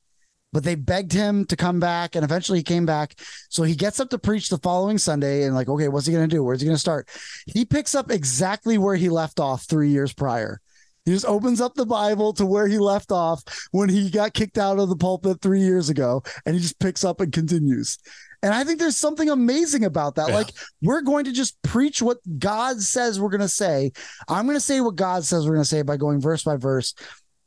[0.58, 3.14] But they begged him to come back, and eventually he came back.
[3.48, 6.28] So he gets up to preach the following Sunday, and like, okay, what's he going
[6.28, 6.44] to do?
[6.44, 7.08] Where's he going to start?
[7.46, 10.60] He picks up exactly where he left off three years prior.
[11.06, 14.58] He just opens up the Bible to where he left off when he got kicked
[14.58, 18.00] out of the pulpit three years ago, and he just picks up and continues.
[18.42, 20.30] And I think there's something amazing about that.
[20.30, 20.38] Yeah.
[20.38, 23.92] Like, we're going to just preach what God says we're going to say.
[24.28, 26.56] I'm going to say what God says we're going to say by going verse by
[26.56, 26.96] verse.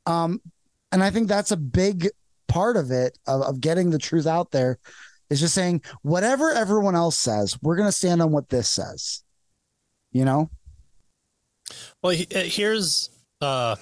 [0.07, 0.41] Um,
[0.93, 2.09] and I think that's a big
[2.51, 4.79] part of it, of, of getting the truth out there,
[5.31, 9.23] is just saying whatever everyone else says, we're going to stand on what this says.
[10.13, 10.51] You know?
[12.03, 13.11] Well, uh, here's
[13.41, 13.77] uh,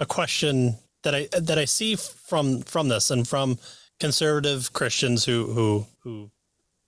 [0.00, 3.58] a question that I that I see from from this and from
[4.00, 6.30] conservative Christians who who who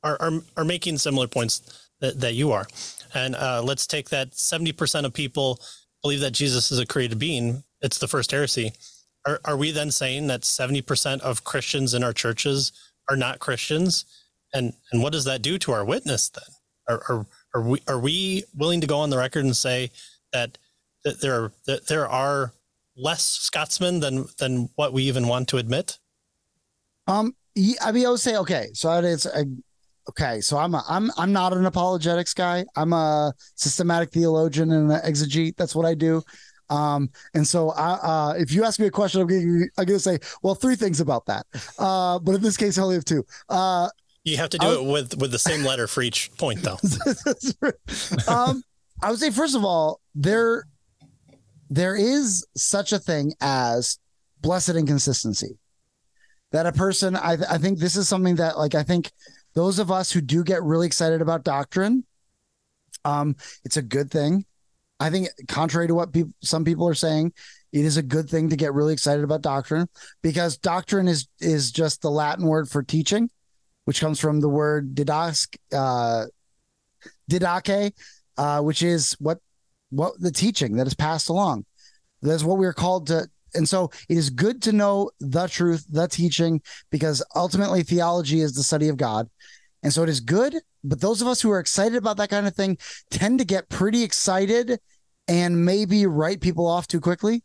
[0.03, 2.67] are are, are making similar points that, that you are.
[3.15, 5.61] And uh, let's take that seventy percent of people
[6.03, 7.63] believe that Jesus is a created being.
[7.81, 8.73] It's the first heresy.
[9.27, 12.73] Are are we then saying that seventy percent of Christians in our churches
[13.09, 14.05] are not Christians?
[14.55, 16.45] And and what does that do to our witness then?
[16.89, 19.91] Are are, are we are we willing to go on the record and say
[20.33, 20.59] that
[21.05, 22.53] that there are that there are
[22.97, 25.99] less Scotsmen than than what we even want to admit.
[27.07, 28.71] Um, I mean, I would say okay.
[28.75, 29.45] So it's a,
[30.11, 30.41] okay.
[30.41, 32.65] So I'm a, I'm I'm not an apologetics guy.
[32.77, 35.57] I'm a systematic theologian and an exegete.
[35.57, 36.23] That's what I do.
[36.73, 39.99] Um, and so I, uh, if you ask me a question, I'm going I'm going
[39.99, 41.47] to say, well, three things about that.
[41.79, 43.25] Uh, but in this case, I only have two.
[43.49, 43.89] Uh,
[44.25, 46.79] You have to do I'll- it with with the same letter for each point, though.
[48.29, 48.63] um,
[49.03, 50.65] I would say first of all, there
[51.69, 53.99] there is such a thing as
[54.41, 55.59] blessed inconsistency.
[56.53, 59.11] That a person, I, I think this is something that, like, I think
[59.55, 62.05] those of us who do get really excited about doctrine,
[63.07, 64.45] um, it's a good thing.
[65.03, 67.33] I think, contrary to what people, some people are saying,
[67.73, 69.89] it is a good thing to get really excited about doctrine
[70.23, 73.29] because doctrine is is just the Latin word for teaching,
[73.85, 76.27] which comes from the word didask, uh,
[77.29, 77.93] didache,
[78.37, 79.39] uh, which is what
[79.91, 81.65] what the teaching that is passed along.
[82.21, 83.27] That's what we're called to.
[83.55, 86.63] And so it is good to know the truth, the teaching,
[86.93, 89.29] because ultimately theology is the study of God.
[89.83, 90.55] And so it is good.
[90.85, 92.79] But those of us who are excited about that kind of thing
[93.11, 94.79] tend to get pretty excited
[95.29, 97.43] and maybe write people off too quickly.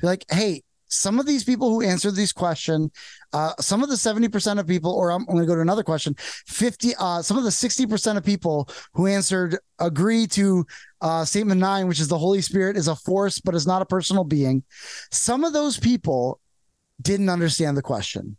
[0.00, 2.90] Be like, hey, some of these people who answered these question,
[3.32, 5.82] uh, some of the 70% of people, or I'm, I'm going to go to another
[5.82, 10.64] question, 50, uh, some of the 60% of people who answered agree to
[11.00, 13.86] uh, statement nine, which is the Holy Spirit is a force, but is not a
[13.86, 14.62] personal being.
[15.10, 16.40] Some of those people
[17.02, 18.36] didn't understand the question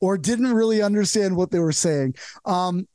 [0.00, 2.14] or didn't really understand what they were saying.
[2.44, 2.86] Um,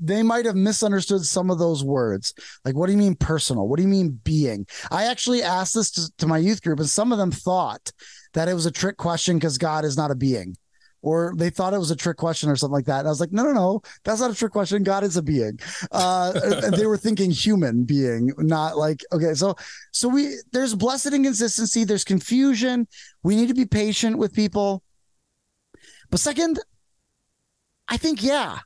[0.00, 2.32] they might have misunderstood some of those words.
[2.64, 3.68] Like, what do you mean personal?
[3.68, 4.66] What do you mean being?
[4.90, 7.92] I actually asked this to, to my youth group, and some of them thought
[8.34, 10.56] that it was a trick question because God is not a being
[11.02, 13.00] or they thought it was a trick question or something like that.
[13.00, 14.82] And I was like, no, no, no, that's not a trick question.
[14.82, 15.58] God is a being.
[15.90, 19.34] Uh, they were thinking human being, not like, okay.
[19.34, 19.56] So,
[19.92, 21.84] so we, there's blessed inconsistency.
[21.84, 22.86] There's confusion.
[23.22, 24.82] We need to be patient with people.
[26.10, 26.60] But second,
[27.88, 28.58] I think, yeah,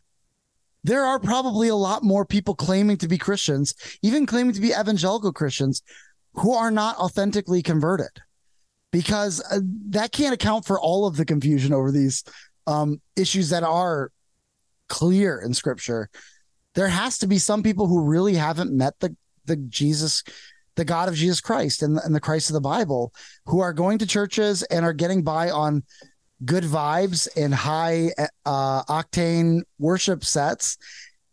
[0.84, 4.68] there are probably a lot more people claiming to be Christians, even claiming to be
[4.68, 5.82] evangelical Christians
[6.34, 8.10] who are not authentically converted
[8.92, 12.22] because uh, that can't account for all of the confusion over these
[12.66, 14.12] um, issues that are
[14.88, 16.08] clear in scripture.
[16.74, 19.16] There has to be some people who really haven't met the
[19.46, 20.22] the Jesus,
[20.76, 23.12] the God of Jesus Christ and, and the Christ of the Bible,
[23.46, 25.82] who are going to churches and are getting by on
[26.44, 28.10] good vibes and high
[28.44, 30.78] uh, octane worship sets.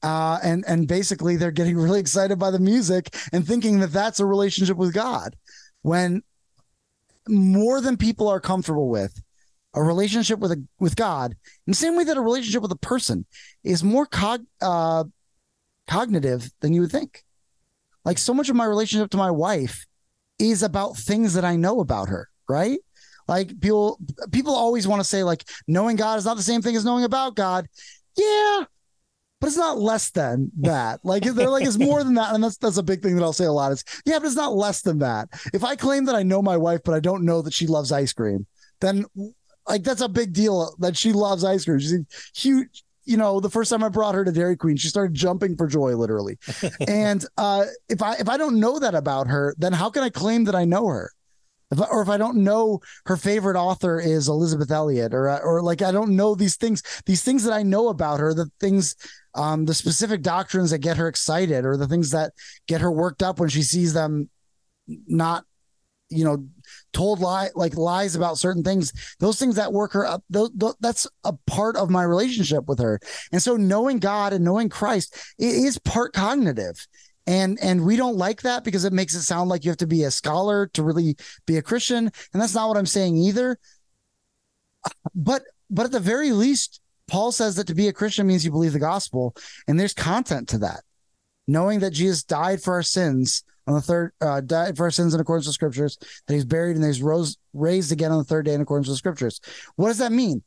[0.03, 4.19] Uh, and and basically they're getting really excited by the music and thinking that that's
[4.19, 5.35] a relationship with God.
[5.83, 6.23] when
[7.27, 9.21] more than people are comfortable with
[9.73, 12.77] a relationship with a with God, in the same way that a relationship with a
[12.77, 13.25] person
[13.63, 15.05] is more cog, uh,
[15.87, 17.23] cognitive than you would think.
[18.03, 19.85] Like so much of my relationship to my wife
[20.39, 22.79] is about things that I know about her, right?
[23.31, 23.97] Like people
[24.33, 27.05] people always want to say like knowing God is not the same thing as knowing
[27.05, 27.65] about God.
[28.17, 28.65] Yeah,
[29.39, 30.99] but it's not less than that.
[31.05, 33.31] Like they're like it's more than that, and that's that's a big thing that I'll
[33.31, 33.71] say a lot.
[33.71, 35.29] Is yeah, but it's not less than that.
[35.53, 37.93] If I claim that I know my wife, but I don't know that she loves
[37.93, 38.47] ice cream,
[38.81, 39.05] then
[39.65, 41.79] like that's a big deal that she loves ice cream.
[41.79, 42.03] She's
[42.35, 42.83] huge.
[43.05, 45.67] You know, the first time I brought her to Dairy Queen, she started jumping for
[45.67, 46.37] joy, literally.
[46.87, 50.09] and uh, if I if I don't know that about her, then how can I
[50.09, 51.13] claim that I know her?
[51.71, 55.81] If or if I don't know her favorite author is Elisabeth Elliot, or or like
[55.81, 58.95] I don't know these things, these things that I know about her, the things,
[59.35, 62.33] um, the specific doctrines that get her excited, or the things that
[62.67, 64.29] get her worked up when she sees them
[64.87, 65.45] not
[66.09, 66.45] you know
[66.91, 69.15] told lie like lies about certain things.
[69.19, 72.99] Those things that work her up that's a part of my relationship with her.
[73.31, 76.85] And so knowing god and knowing christ is part cognitive
[77.27, 79.87] and and we don't like that because it makes it sound like you have to
[79.87, 83.57] be a scholar to really be a christian and that's not what i'm saying either
[85.13, 88.51] but but at the very least paul says that to be a christian means you
[88.51, 89.35] believe the gospel
[89.67, 90.81] and there's content to that
[91.47, 95.13] knowing that jesus died for our sins on the third uh, died for our sins
[95.13, 98.45] in accordance with scriptures, that he's buried and he's rose raised again on the third
[98.45, 99.39] day in accordance with scriptures.
[99.75, 100.43] What does that mean?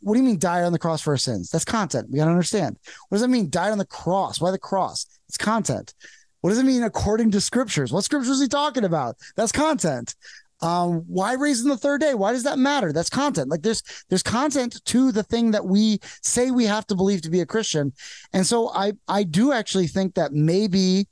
[0.00, 1.50] What do you mean died on the cross for our sins?
[1.50, 2.08] That's content.
[2.10, 2.78] We gotta understand.
[3.08, 3.50] What does that mean?
[3.50, 4.40] Died on the cross.
[4.40, 5.06] Why the cross?
[5.32, 5.94] It's content.
[6.42, 7.90] What does it mean according to scriptures?
[7.90, 9.16] What scriptures is he talking about?
[9.34, 10.14] That's content.
[10.60, 12.12] Um, why raising the third day?
[12.12, 12.92] Why does that matter?
[12.92, 13.48] That's content.
[13.48, 17.30] Like there's there's content to the thing that we say we have to believe to
[17.30, 17.94] be a Christian.
[18.34, 21.08] And so I I do actually think that maybe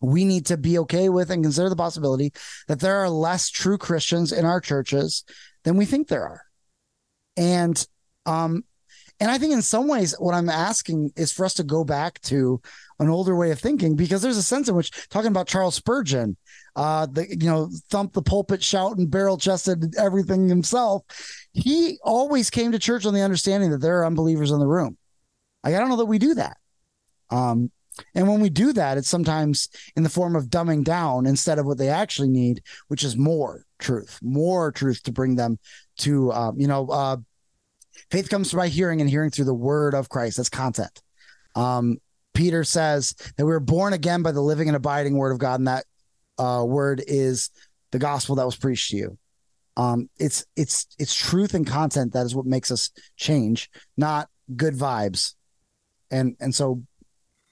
[0.00, 2.32] we need to be okay with and consider the possibility
[2.66, 5.22] that there are less true Christians in our churches
[5.62, 6.42] than we think there are.
[7.36, 7.86] And
[8.26, 8.64] um
[9.20, 12.20] and I think in some ways what I'm asking is for us to go back
[12.22, 12.60] to
[13.00, 16.36] an older way of thinking because there's a sense in which talking about Charles Spurgeon,
[16.76, 21.04] uh the you know, thump the pulpit, shout and barrel chested everything himself,
[21.52, 24.96] he always came to church on the understanding that there are unbelievers in the room.
[25.64, 26.56] I don't know that we do that.
[27.30, 27.70] Um,
[28.14, 31.66] and when we do that, it's sometimes in the form of dumbing down instead of
[31.66, 35.58] what they actually need, which is more truth, more truth to bring them
[35.98, 37.16] to, um, you know, uh,
[38.10, 40.36] faith comes by hearing and hearing through the word of Christ.
[40.36, 41.02] That's content.
[41.54, 41.98] Um,
[42.34, 45.60] Peter says that we were born again by the living and abiding word of God,
[45.60, 45.84] and that
[46.38, 47.50] uh, word is
[47.90, 49.18] the gospel that was preached to you.
[49.76, 54.74] Um, it's it's it's truth and content that is what makes us change, not good
[54.74, 55.34] vibes.
[56.10, 56.82] And and so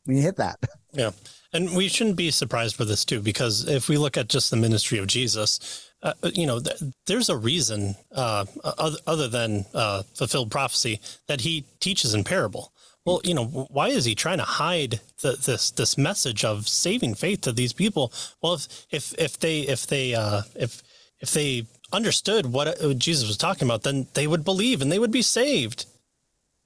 [0.05, 0.59] when you hit that.
[0.93, 1.11] Yeah.
[1.53, 4.57] And we shouldn't be surprised with this too, because if we look at just the
[4.57, 10.05] ministry of Jesus, uh, you know, th- there's a reason uh, other, other than uh,
[10.15, 12.73] fulfilled prophecy that he teaches in parable.
[13.07, 17.15] Well, you know, why is he trying to hide the, this this message of saving
[17.15, 18.13] faith to these people?
[18.43, 20.83] Well, if if if they if they uh, if
[21.21, 24.99] if they understood what uh, Jesus was talking about, then they would believe and they
[24.99, 25.87] would be saved.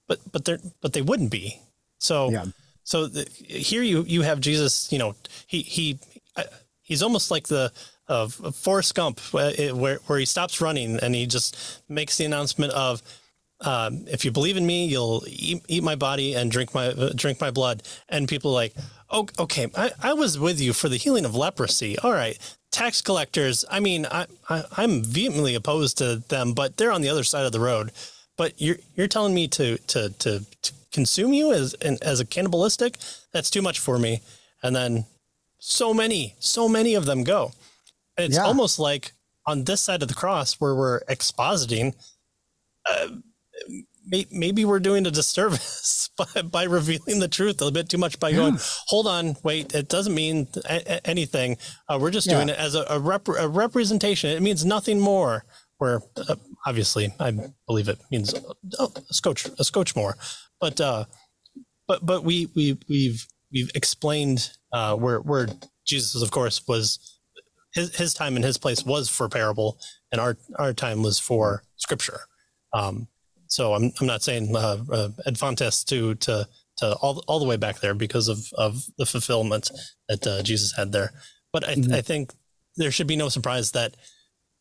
[0.09, 1.61] But but they but they wouldn't be.
[1.99, 2.47] So yeah.
[2.85, 4.91] So the, here you you have Jesus.
[4.91, 5.99] You know, he he
[6.37, 6.45] uh,
[6.81, 7.71] he's almost like the
[8.11, 13.03] of Forrest Gump, where, where he stops running and he just makes the announcement of,
[13.61, 17.13] um, "If you believe in me, you'll eat, eat my body and drink my uh,
[17.15, 18.75] drink my blood." And people are like,
[19.11, 21.99] "Oh, okay, I, I was with you for the healing of leprosy.
[21.99, 22.39] All right,
[22.71, 23.65] tax collectors.
[23.71, 27.47] I mean, I, I I'm vehemently opposed to them, but they're on the other side
[27.47, 27.93] of the road.
[28.37, 32.97] But you're you're telling me to to to, to consume you as as a cannibalistic,
[33.33, 34.21] that's too much for me.
[34.63, 35.07] And then
[35.59, 37.53] so many, so many of them go.
[38.17, 38.45] It's yeah.
[38.45, 39.13] almost like
[39.47, 41.95] on this side of the cross where we're expositing,
[42.89, 43.09] uh,
[44.31, 48.33] maybe we're doing a disservice by, by revealing the truth a bit too much by
[48.33, 51.57] going, hold on, wait, it doesn't mean a- anything.
[51.89, 54.31] Uh, we're just doing it as a, a, rep- a, representation.
[54.31, 55.45] It means nothing more.
[55.79, 56.37] Where uh,
[56.67, 57.33] obviously I
[57.67, 60.15] believe it means a, a scotch, a scotch more,
[60.61, 61.07] but uh,
[61.89, 65.49] but but we we we've we've explained uh, where where
[65.87, 67.19] Jesus, of course, was
[67.73, 69.79] his his time and his place was for parable,
[70.13, 72.21] and our our time was for scripture.
[72.75, 73.09] Um,
[73.51, 76.49] so I'm I'm not saying uh, uh, ad fontes to to
[76.79, 79.71] to all all the way back there because of of the fulfillment
[80.09, 81.13] that uh, Jesus had there.
[81.53, 81.93] But I, mm-hmm.
[81.93, 82.33] I think
[82.77, 83.97] there should be no surprise that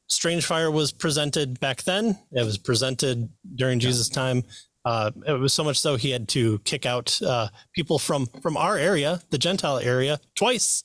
[0.07, 2.17] Strange Fire was presented back then.
[2.31, 4.43] It was presented during Jesus' time.
[4.83, 8.57] Uh, it was so much so he had to kick out uh, people from from
[8.57, 10.83] our area, the Gentile area, twice,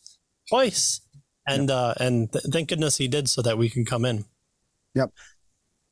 [0.49, 1.01] twice.
[1.47, 1.77] and yep.
[1.77, 4.27] uh, and th- thank goodness he did so that we can come in.
[4.95, 5.11] Yep,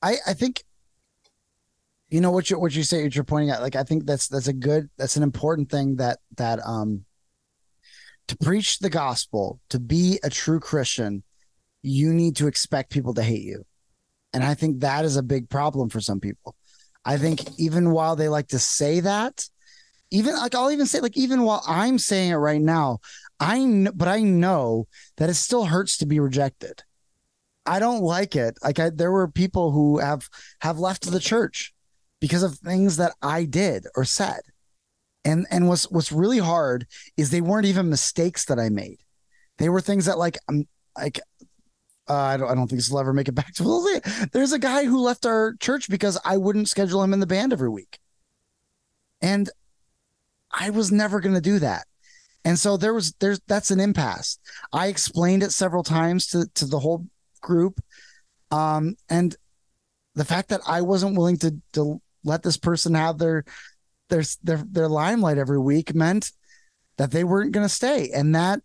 [0.02, 0.64] I I think
[2.12, 4.28] you know what you what you say what you're pointing out like i think that's
[4.28, 7.04] that's a good that's an important thing that that um
[8.28, 11.22] to preach the gospel to be a true christian
[11.82, 13.64] you need to expect people to hate you.
[14.32, 16.54] And i think that is a big problem for some people.
[17.04, 19.48] I think even while they like to say that
[20.10, 22.98] even like i'll even say like even while i'm saying it right now
[23.40, 24.86] i know but i know
[25.16, 26.82] that it still hurts to be rejected.
[27.64, 28.58] I don't like it.
[28.62, 30.28] Like I, there were people who have
[30.60, 31.71] have left the church
[32.22, 34.42] because of things that I did or said.
[35.24, 39.00] And and what's what's really hard is they weren't even mistakes that I made.
[39.58, 41.18] They were things that like I'm like
[42.08, 44.00] uh, I don't I don't think this will ever make it back to
[44.32, 47.52] there's a guy who left our church because I wouldn't schedule him in the band
[47.52, 47.98] every week.
[49.20, 49.50] And
[50.52, 51.86] I was never going to do that.
[52.44, 54.38] And so there was there's that's an impasse.
[54.72, 57.04] I explained it several times to to the whole
[57.40, 57.80] group.
[58.52, 59.34] Um and
[60.14, 63.44] the fact that I wasn't willing to to let this person have their
[64.08, 66.32] their their their limelight every week meant
[66.98, 68.60] that they weren't going to stay, and that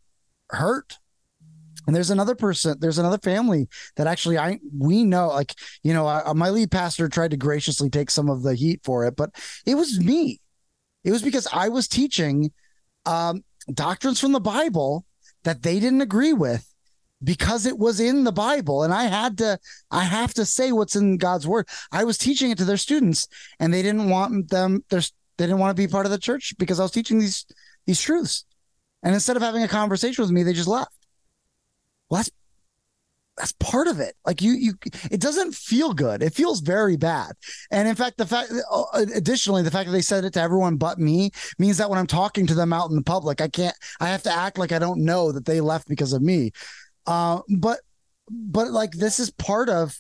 [0.50, 0.98] hurt.
[1.86, 6.06] And there's another person, there's another family that actually I we know, like you know,
[6.06, 9.32] I, my lead pastor tried to graciously take some of the heat for it, but
[9.66, 10.42] it was me.
[11.06, 12.52] It was because I was teaching
[13.06, 15.06] um, doctrines from the Bible
[15.46, 16.67] that they didn't agree with,
[17.24, 19.60] because it was in the Bible and I had to
[19.90, 21.68] I have to say what's in God's word.
[21.92, 23.28] I was teaching it to their students
[23.60, 25.00] and they didn't want them they
[25.38, 27.46] didn't want to be part of the church because I was teaching these
[27.86, 28.46] these truths.
[29.04, 30.92] And instead of having a conversation with me, they just left.
[32.10, 32.32] Well, that's
[33.38, 34.16] that's part of it.
[34.26, 34.74] Like you, you,
[35.12, 36.24] it doesn't feel good.
[36.24, 37.34] It feels very bad.
[37.70, 40.78] And in fact, the fact, uh, additionally, the fact that they said it to everyone
[40.78, 43.76] but me means that when I'm talking to them out in the public, I can't,
[44.00, 46.52] I have to act like I don't know that they left because of me.
[47.08, 47.80] Uh, but
[48.30, 50.00] but like this is part of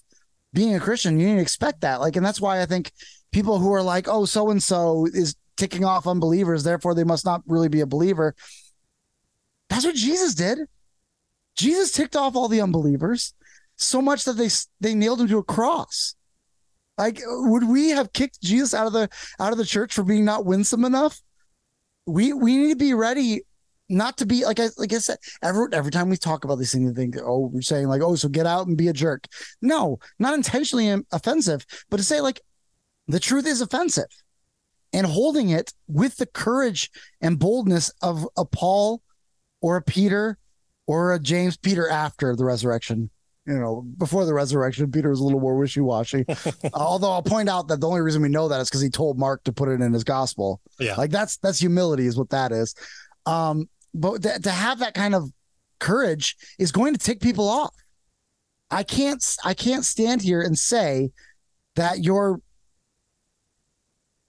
[0.53, 1.19] being a Christian.
[1.19, 2.01] You need to expect that.
[2.01, 2.91] Like, and that's why I think
[3.31, 7.25] people who are like, oh, so and so is ticking off unbelievers, therefore they must
[7.25, 8.35] not really be a believer.
[9.69, 10.59] That's what Jesus did.
[11.55, 13.33] Jesus ticked off all the unbelievers
[13.75, 14.49] so much that they
[14.79, 16.15] they nailed him to a cross.
[16.97, 20.25] Like, would we have kicked Jesus out of the out of the church for being
[20.25, 21.21] not winsome enough?
[22.05, 23.41] We we need to be ready
[23.89, 26.71] not to be like I like I said, every every time we talk about these
[26.71, 29.27] things, they think, oh, we're saying like, oh, so get out and be a jerk.
[29.61, 32.41] No, not intentionally offensive, but to say like
[33.07, 34.09] the truth is offensive,
[34.93, 36.89] and holding it with the courage
[37.21, 39.01] and boldness of a Paul
[39.61, 40.37] or a Peter
[40.85, 43.09] or a James Peter after the resurrection.
[43.45, 46.25] You know, before the resurrection, Peter was a little more wishy washy.
[46.73, 49.17] Although I'll point out that the only reason we know that is because he told
[49.17, 50.59] Mark to put it in his gospel.
[50.81, 52.75] Yeah, like that's that's humility, is what that is.
[53.25, 53.69] Um,
[53.99, 55.31] but th- to have that kind of
[55.79, 57.73] courage is going to tick people off.
[58.69, 61.11] I can't I can't stand here and say
[61.75, 62.41] that your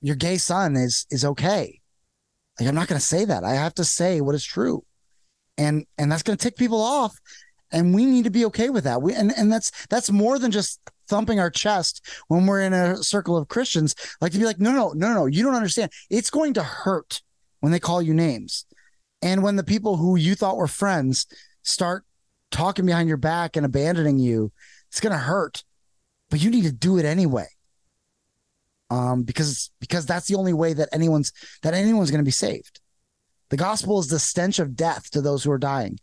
[0.01, 1.81] your gay son is is okay.
[2.59, 3.45] Like I'm not going to say that.
[3.45, 4.85] I have to say what is true.
[5.57, 7.17] And and that's going to tick people off
[7.73, 9.03] and we need to be okay with that.
[9.03, 13.03] We and and that's that's more than just thumping our chest when we're in a
[13.03, 15.91] circle of Christians like to be like no no no no you don't understand.
[16.11, 17.23] It's going to hurt
[17.61, 18.65] when they call you names.
[19.23, 21.27] And when the people who you thought were friends
[21.63, 22.05] start
[22.51, 24.53] talking behind your back and abandoning you,
[24.89, 25.65] it's going to hurt.
[26.31, 27.47] But you need to do it anyway.
[28.91, 32.81] Um, because because that's the only way that anyone's that anyone's going to be saved.
[33.51, 35.99] The gospel is the stench of death to those who are dying.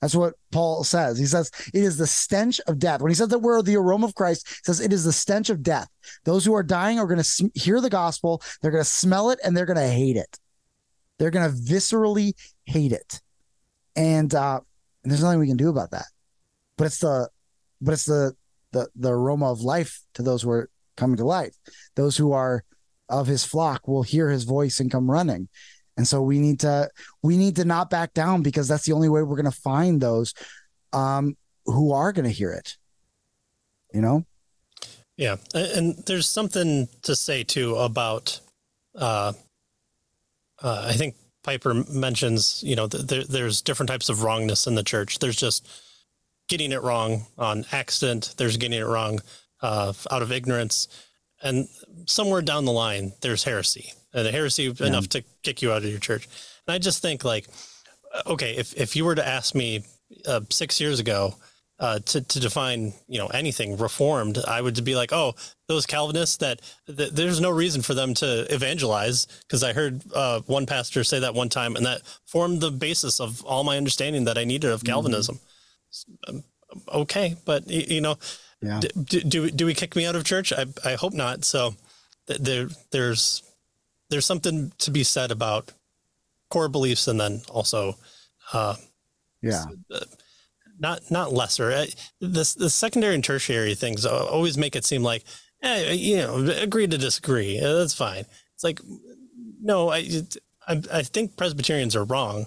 [0.00, 1.18] That's what Paul says.
[1.18, 3.00] He says it is the stench of death.
[3.00, 5.50] When he says that we're the aroma of Christ, he says it is the stench
[5.50, 5.88] of death.
[6.24, 9.40] Those who are dying are going to hear the gospel, they're going to smell it,
[9.44, 10.38] and they're going to hate it.
[11.18, 12.32] They're going to viscerally
[12.64, 13.20] hate it,
[13.96, 14.60] and uh,
[15.02, 16.06] and there's nothing we can do about that.
[16.76, 17.28] But it's the
[17.80, 18.34] but it's the
[18.72, 21.56] the the aroma of life to those who are coming to life.
[21.96, 22.64] Those who are
[23.08, 25.48] of his flock will hear his voice and come running.
[25.96, 26.90] And so we need to
[27.22, 30.00] we need to not back down because that's the only way we're going to find
[30.00, 30.34] those
[30.92, 32.76] um, who are going to hear it.
[33.92, 34.24] You know.
[35.16, 38.38] Yeah, and there's something to say too about
[38.94, 39.32] uh,
[40.62, 44.74] uh, I think Piper mentions, you know, th- there, there's different types of wrongness in
[44.74, 45.18] the church.
[45.18, 45.66] There's just
[46.48, 48.34] getting it wrong on accident.
[48.36, 49.20] There's getting it wrong
[49.62, 50.88] uh, out of ignorance,
[51.42, 51.68] and
[52.06, 54.86] somewhere down the line, there's heresy, and the heresy yeah.
[54.86, 56.28] enough to kick you out of your church.
[56.66, 57.46] And I just think, like,
[58.26, 59.84] okay, if if you were to ask me
[60.26, 61.34] uh, six years ago,
[61.80, 65.34] uh, to to define you know anything reformed, I would be like, oh,
[65.68, 70.40] those Calvinists that, that there's no reason for them to evangelize because I heard uh,
[70.46, 74.24] one pastor say that one time, and that formed the basis of all my understanding
[74.24, 74.92] that I needed of mm-hmm.
[74.92, 75.38] Calvinism.
[76.28, 76.36] Mm-hmm.
[76.36, 76.44] um,
[76.92, 78.16] okay, but you know,
[78.60, 78.80] yeah.
[78.80, 80.52] do, do, do we kick me out of church?
[80.52, 81.44] I I hope not.
[81.44, 81.74] So
[82.26, 83.42] there there's
[84.10, 85.70] there's something to be said about
[86.50, 87.96] core beliefs and then also
[88.52, 88.74] uh,
[89.42, 90.00] yeah uh,
[90.78, 91.70] not not lesser.
[91.70, 91.86] Uh,
[92.20, 95.24] the, the secondary and tertiary things always make it seem like
[95.62, 97.60] eh, you know agree to disagree.
[97.60, 98.24] Uh, that's fine.
[98.54, 98.80] It's like
[99.60, 100.08] no I,
[100.66, 102.46] I i think presbyterians are wrong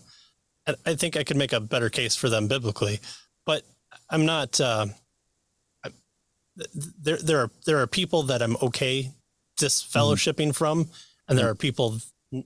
[0.85, 2.99] i think i could make a better case for them biblically
[3.45, 3.63] but
[4.09, 4.85] i'm not uh,
[7.01, 9.11] there there are there are people that i'm okay
[9.59, 10.51] disfellowshipping mm-hmm.
[10.51, 10.89] from
[11.27, 11.97] and there are people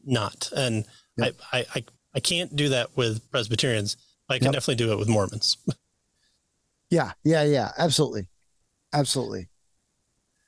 [0.05, 0.51] not.
[0.55, 0.85] And
[1.17, 1.35] yep.
[1.51, 1.83] I, I
[2.15, 3.97] i can't do that with presbyterians
[4.29, 4.53] I can yep.
[4.53, 5.57] definitely do it with Mormons.
[6.89, 8.27] yeah, yeah, yeah, absolutely,
[8.93, 9.49] absolutely.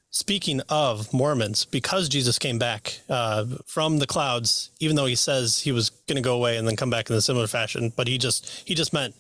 [0.10, 5.60] Speaking of Mormons, because Jesus came back uh, from the clouds, even though he says
[5.60, 8.08] he was going to go away and then come back in a similar fashion, but
[8.08, 9.14] he just he just meant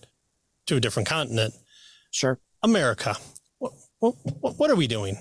[0.65, 1.53] to a different continent.
[2.11, 3.15] Sure, America.
[3.59, 5.17] What, what, what are we doing?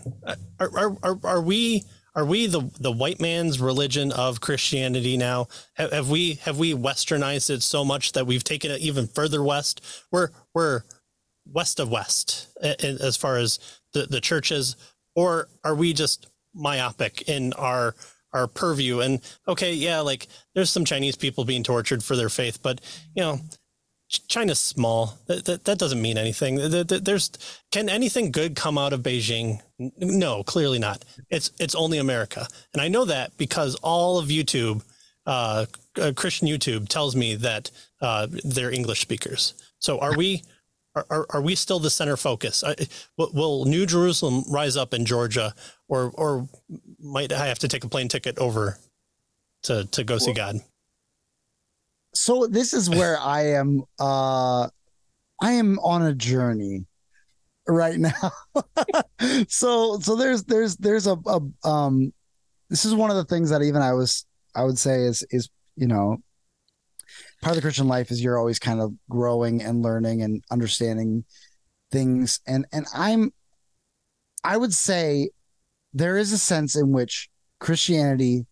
[0.61, 1.85] Are, are, are, are we
[2.17, 5.49] are we the the white man's religion of Christianity now?
[5.75, 9.43] Have, have, we have we westernized it so much that we've taken it even further
[9.43, 9.83] west?
[10.11, 10.83] We're we're
[11.47, 13.61] west of west as far as
[13.93, 14.77] the the churches,
[15.15, 17.95] or are we just myopic in our
[18.33, 19.01] our purview?
[19.01, 22.81] And okay, yeah, like there's some Chinese people being tortured for their faith, but
[23.15, 23.41] you know
[24.09, 25.19] China's small.
[25.27, 26.57] That, that, that, doesn't mean anything.
[26.57, 27.31] There's
[27.73, 29.61] can anything good come out of Beijing?
[29.79, 31.05] No, clearly not.
[31.29, 34.85] It's it's only America, and I know that because all of YouTube,
[35.27, 35.67] uh,
[36.01, 39.55] uh, Christian YouTube, tells me that uh, they're English speakers.
[39.79, 40.43] So are we?
[41.11, 42.65] Are, are, we still the center focus?
[43.19, 45.53] will, will New Jerusalem rise up in Georgia,
[45.89, 46.49] or or
[46.99, 48.79] might I have to take a plane ticket over
[49.65, 50.61] to to go see God?
[52.17, 54.69] So this is where I am uh
[55.41, 56.87] I am on a journey
[57.69, 58.31] right now.
[59.49, 62.13] so so there's there's there's a, a um
[62.71, 65.49] this is one of the things that even I was I would say is is
[65.77, 66.19] you know
[67.43, 71.25] part of the Christian life is you're always kind of growing and learning and understanding
[71.93, 73.33] things and and I'm
[74.43, 75.31] I would say
[75.93, 77.29] there is a sense in which
[77.61, 78.47] Christianity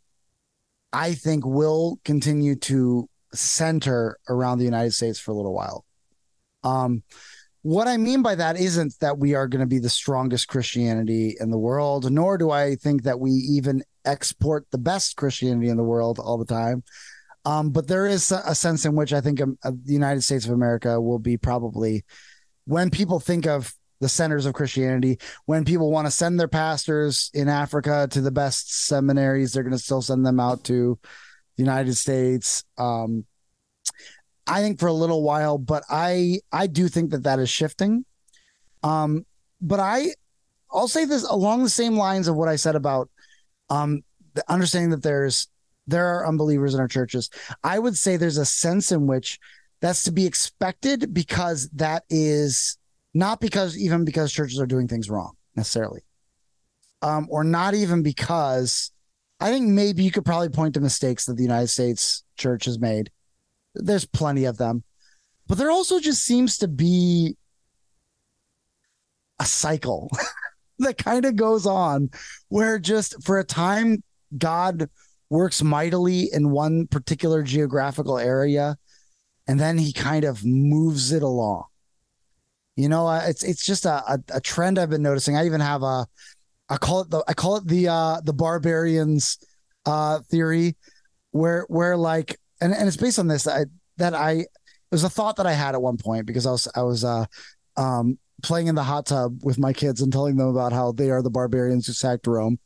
[0.92, 5.84] I think will continue to center around the United States for a little while.
[6.62, 7.02] Um,
[7.62, 11.36] what I mean by that isn't that we are going to be the strongest Christianity
[11.40, 15.78] in the world, nor do I think that we even export the best Christianity in
[15.78, 16.82] the world all the time.
[17.46, 20.46] Um, but there is a sense in which I think um, uh, the United States
[20.46, 22.04] of America will be probably
[22.66, 27.30] when people think of the centers of Christianity, when people want to send their pastors
[27.32, 30.98] in Africa to the best seminaries, they're going to still send them out to
[31.56, 32.64] the United States.
[32.78, 33.24] Um,
[34.46, 38.04] I think for a little while, but I I do think that that is shifting.
[38.82, 39.24] Um,
[39.60, 40.08] but I
[40.70, 43.08] I'll say this along the same lines of what I said about
[43.70, 44.02] um,
[44.34, 45.48] the understanding that there's
[45.86, 47.30] there are unbelievers in our churches.
[47.62, 49.38] I would say there's a sense in which
[49.80, 52.78] that's to be expected because that is
[53.12, 56.00] not because even because churches are doing things wrong necessarily,
[57.02, 58.90] um, or not even because
[59.44, 62.78] I think maybe you could probably point to mistakes that the United States church has
[62.78, 63.10] made.
[63.74, 64.84] There's plenty of them.
[65.46, 67.36] But there also just seems to be
[69.38, 70.10] a cycle
[70.78, 72.08] that kind of goes on
[72.48, 74.02] where just for a time
[74.38, 74.88] God
[75.28, 78.78] works mightily in one particular geographical area
[79.46, 81.64] and then he kind of moves it along.
[82.76, 85.36] You know, it's it's just a, a, a trend I've been noticing.
[85.36, 86.06] I even have a
[86.74, 89.38] I call it the I call it the uh the barbarians
[89.86, 90.76] uh theory
[91.30, 93.66] where where like and, and it's based on this I
[93.98, 94.48] that I it
[94.90, 97.26] was a thought that I had at one point because I was I was uh
[97.76, 101.10] um playing in the hot tub with my kids and telling them about how they
[101.10, 102.58] are the barbarians who sacked Rome.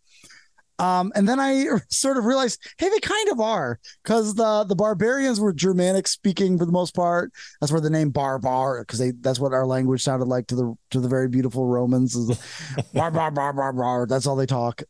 [0.79, 4.77] Um, and then I sort of realized, hey, they kind of are, because the the
[4.77, 7.33] barbarians were Germanic speaking for the most part.
[7.61, 10.75] That's where the name barbar, because they that's what our language sounded like to the
[10.91, 12.15] to the very beautiful Romans.
[12.15, 12.39] Is
[12.95, 14.07] bar bar bar bar bar.
[14.07, 14.83] That's all they talk.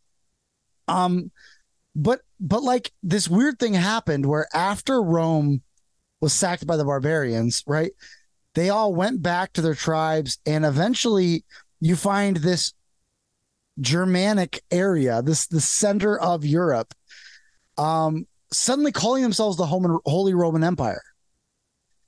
[0.89, 1.31] Um,
[1.95, 5.63] but but like this weird thing happened where after Rome
[6.21, 7.93] was sacked by the barbarians, right?
[8.55, 11.45] They all went back to their tribes, and eventually
[11.81, 12.73] you find this
[13.81, 16.95] Germanic area, this the center of Europe,
[17.77, 21.03] um, suddenly calling themselves the Holy Roman Empire.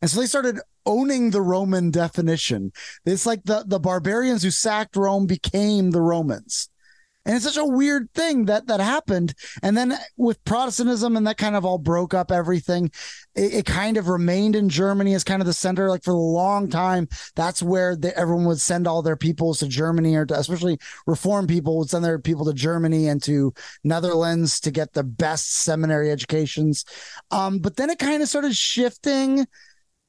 [0.02, 2.72] And so they started owning the Roman definition.
[3.04, 6.68] It's like the, the barbarians who sacked Rome became the Romans.
[7.26, 9.34] And it's such a weird thing that that happened.
[9.62, 12.90] And then with Protestantism and that kind of all broke up everything,
[13.34, 15.90] it, it kind of remained in Germany as kind of the center.
[15.90, 19.68] Like for a long time, that's where the, everyone would send all their peoples to
[19.68, 23.52] Germany, or to, especially Reform people would send their people to Germany and to
[23.84, 26.86] Netherlands to get the best seminary educations.
[27.30, 29.46] Um, but then it kind of started shifting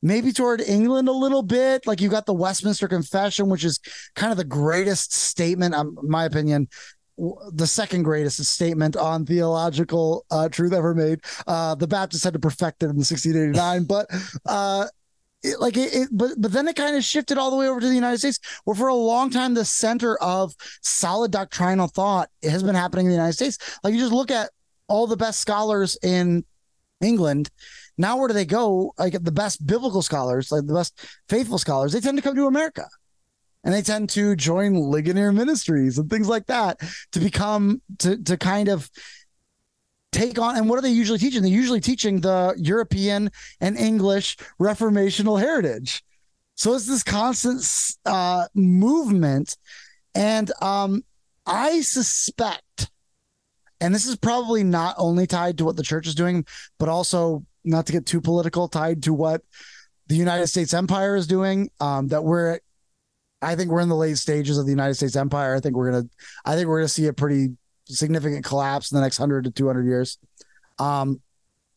[0.02, 1.86] maybe toward England a little bit.
[1.86, 3.80] Like you got the Westminster Confession, which is
[4.16, 6.68] kind of the greatest statement, um, in my opinion,
[7.54, 11.22] the second greatest statement on theological uh, truth ever made.
[11.46, 14.08] Uh, the Baptists had to perfect it in 1689, but
[14.46, 14.88] uh,
[15.44, 17.80] it, like it, it, but but then it kind of shifted all the way over
[17.80, 22.30] to the United States, where for a long time the center of solid doctrinal thought
[22.44, 23.80] has been happening in the United States.
[23.84, 24.50] Like you just look at
[24.88, 26.44] all the best scholars in
[27.02, 27.50] England.
[27.98, 28.94] Now where do they go?
[28.98, 31.00] Like the best biblical scholars, like the best
[31.30, 32.88] faithful scholars, they tend to come to America
[33.64, 36.80] and they tend to join Ligonier Ministries and things like that
[37.12, 38.90] to become to to kind of
[40.12, 41.42] take on and what are they usually teaching?
[41.42, 46.04] They're usually teaching the European and English reformational heritage.
[46.56, 47.66] So it's this constant
[48.06, 49.58] uh, movement,
[50.14, 51.04] and um,
[51.46, 52.92] I suspect,
[53.80, 56.46] and this is probably not only tied to what the church is doing,
[56.78, 59.42] but also not to get too political, tied to what
[60.06, 61.72] the United States empire is doing.
[61.80, 62.60] Um, that we're
[63.42, 65.56] I think we're in the late stages of the United States empire.
[65.56, 66.08] I think we're gonna
[66.46, 69.68] I think we're gonna see a pretty significant collapse in the next hundred to two
[69.68, 70.18] hundred years.
[70.80, 71.22] Um,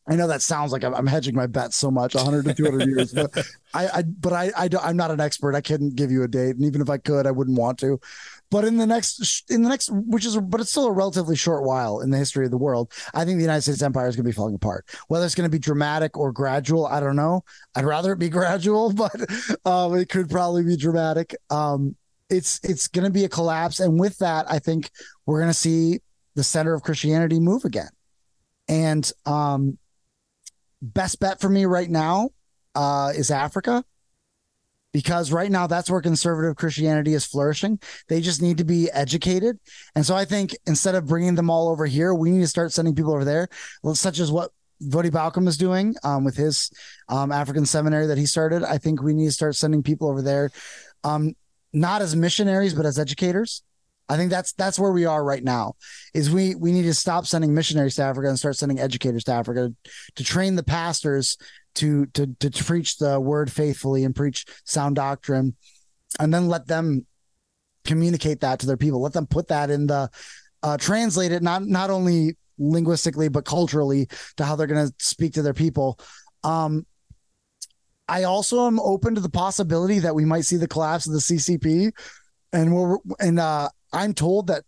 [0.06, 2.88] I know that sounds like I'm, I'm hedging my bets so much, 100 to 200
[2.88, 3.30] years, but
[3.74, 5.54] I, I but I, I don't, I'm not an expert.
[5.54, 7.98] I couldn't give you a date, and even if I could, I wouldn't want to.
[8.54, 11.64] But in the next, in the next, which is, but it's still a relatively short
[11.64, 12.92] while in the history of the world.
[13.12, 14.86] I think the United States empire is going to be falling apart.
[15.08, 17.42] Whether it's going to be dramatic or gradual, I don't know.
[17.74, 19.16] I'd rather it be gradual, but
[19.64, 21.34] um, it could probably be dramatic.
[21.50, 21.96] Um,
[22.30, 24.88] it's it's going to be a collapse, and with that, I think
[25.26, 25.98] we're going to see
[26.36, 27.90] the center of Christianity move again.
[28.68, 29.78] And um,
[30.80, 32.30] best bet for me right now
[32.76, 33.84] uh, is Africa
[34.94, 37.80] because right now that's where conservative Christianity is flourishing.
[38.08, 39.58] They just need to be educated.
[39.96, 42.72] And so I think instead of bringing them all over here, we need to start
[42.72, 43.48] sending people over there,
[43.92, 46.70] such as what Voddie Baucham is doing um, with his
[47.08, 48.62] um, African seminary that he started.
[48.62, 50.50] I think we need to start sending people over there,
[51.02, 51.34] um,
[51.72, 53.64] not as missionaries, but as educators.
[54.08, 55.74] I think that's that's where we are right now.
[56.12, 59.32] Is we we need to stop sending missionaries to Africa and start sending educators to
[59.32, 59.72] Africa
[60.14, 61.38] to train the pastors
[61.74, 65.56] to to to preach the word faithfully and preach sound doctrine,
[66.18, 67.06] and then let them
[67.84, 69.00] communicate that to their people.
[69.00, 70.10] Let them put that in the
[70.62, 75.34] uh, translate it not not only linguistically but culturally to how they're going to speak
[75.34, 75.98] to their people.
[76.42, 76.86] Um,
[78.08, 81.20] I also am open to the possibility that we might see the collapse of the
[81.20, 81.92] CCP,
[82.52, 84.64] and we're and uh, I'm told that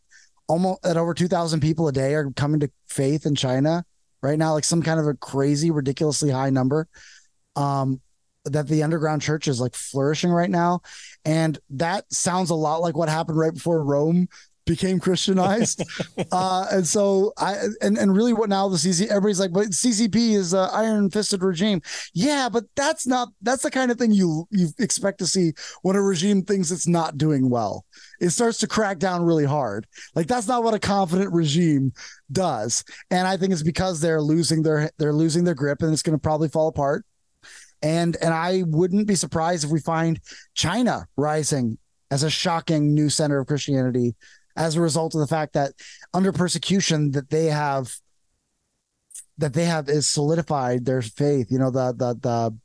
[0.48, 3.84] almost that over 2,000 people a day are coming to faith in China
[4.22, 6.88] right now, like some kind of a crazy, ridiculously high number.
[7.54, 8.00] Um,
[8.44, 10.80] that the underground church is like flourishing right now.
[11.24, 14.28] And that sounds a lot like what happened right before Rome
[14.66, 15.82] became Christianized.
[16.32, 20.34] uh, and so I and, and really what now the CC everybody's like, but CCP
[20.34, 21.80] is an iron fisted regime.
[22.12, 25.52] Yeah, but that's not that's the kind of thing you you expect to see
[25.82, 27.86] when a regime thinks it's not doing well.
[28.20, 29.86] It starts to crack down really hard.
[30.14, 31.92] Like that's not what a confident regime
[32.30, 32.84] does.
[33.10, 36.18] And I think it's because they're losing their they're losing their grip and it's going
[36.18, 37.04] to probably fall apart.
[37.82, 40.20] And and I wouldn't be surprised if we find
[40.54, 41.78] China rising
[42.10, 44.14] as a shocking new center of Christianity
[44.56, 45.72] as a result of the fact that
[46.14, 47.94] under persecution that they have
[49.38, 51.50] that they have is solidified their faith.
[51.50, 52.56] You know, the the the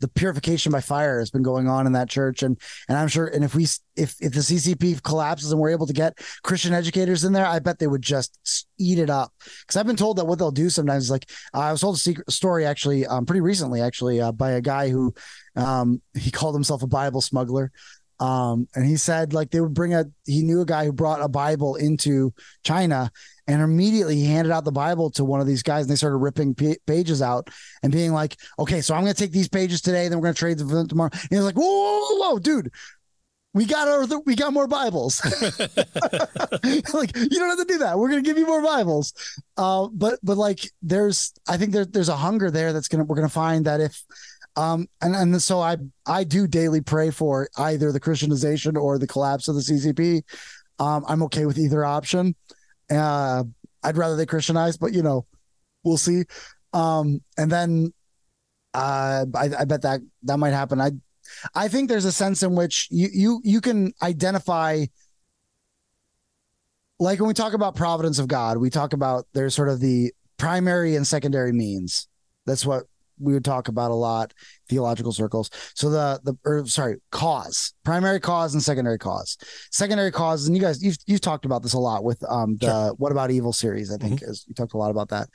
[0.00, 2.42] the purification by fire has been going on in that church.
[2.42, 3.64] And and I'm sure and if we
[3.96, 7.58] if if the CCP collapses and we're able to get Christian educators in there I
[7.58, 9.32] bet they would just eat it up.
[9.38, 11.98] Because I've been told that what they'll do sometimes is like I was told a
[11.98, 15.14] secret story actually um, pretty recently actually uh, by a guy who
[15.56, 17.70] um, he called himself a Bible smuggler
[18.20, 21.22] um, and he said like they would bring a he knew a guy who brought
[21.22, 22.32] a Bible into
[22.64, 23.10] China
[23.48, 26.18] and immediately he handed out the Bible to one of these guys and they started
[26.18, 27.48] ripping p- pages out
[27.82, 30.34] and being like, okay, so I'm going to take these pages today, then we're going
[30.34, 31.10] to trade them tomorrow.
[31.12, 32.70] And he's like, whoa, whoa, whoa, whoa, dude,
[33.54, 35.24] we got our, we got more Bibles.
[36.92, 37.94] like you don't have to do that.
[37.96, 39.14] We're going to give you more Bibles.
[39.56, 43.04] Uh, but, but like there's, I think there, there's a hunger there that's going to,
[43.04, 44.04] we're going to find that if,
[44.58, 49.06] um, and, and so I, I do daily pray for either the Christianization or the
[49.06, 50.22] collapse of the CCP.
[50.80, 52.34] Um, I'm okay with either option.
[52.90, 53.44] Uh,
[53.84, 55.26] I'd rather they Christianize, but you know,
[55.84, 56.24] we'll see.
[56.72, 57.92] Um, and then
[58.74, 60.80] uh, I, I bet that that might happen.
[60.80, 60.90] I,
[61.54, 64.86] I think there's a sense in which you you you can identify
[66.98, 70.12] like when we talk about providence of God, we talk about there's sort of the
[70.36, 72.08] primary and secondary means.
[72.44, 72.86] That's what
[73.20, 74.32] we would talk about a lot
[74.68, 75.50] theological circles.
[75.74, 79.36] So the the or sorry cause primary cause and secondary cause.
[79.70, 82.66] Secondary cause and you guys you've, you've talked about this a lot with um the
[82.66, 82.94] sure.
[82.94, 84.30] what about evil series i think mm-hmm.
[84.30, 85.28] is you talked a lot about that.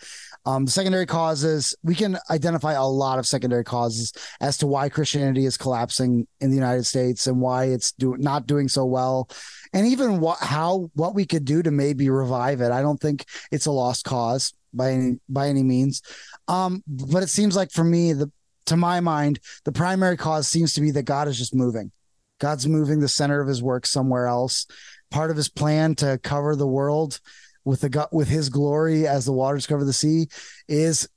[0.46, 5.46] Um secondary causes we can identify a lot of secondary causes as to why christianity
[5.46, 9.30] is collapsing in the united states and why it's do, not doing so well.
[9.74, 12.72] And even what how what we could do to maybe revive it.
[12.72, 16.02] I don't think it's a lost cause by any by any means
[16.48, 18.32] um, but it seems like for me, the
[18.68, 21.92] to my mind, the primary cause seems to be that God is just moving.
[22.40, 24.66] God's moving the center of his work somewhere else.
[25.12, 27.20] Part of his plan to cover the world
[27.66, 30.28] with the with his glory as the waters cover the sea
[30.68, 31.08] is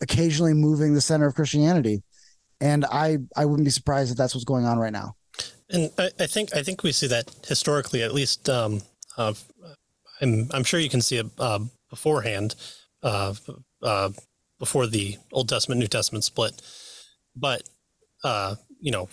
[0.00, 2.02] occasionally moving the center of Christianity.
[2.60, 5.16] And I I wouldn't be surprised if that's what's going on right now.
[5.70, 8.48] And I, I think I think we see that historically, at least.
[8.48, 8.82] Um,
[9.16, 9.34] uh,
[10.20, 12.54] I'm I'm sure you can see it uh, beforehand.
[13.02, 13.34] Uh,
[13.82, 14.10] uh,
[14.58, 16.60] before the Old Testament New Testament split.
[17.34, 17.62] But
[18.22, 19.08] uh, you know,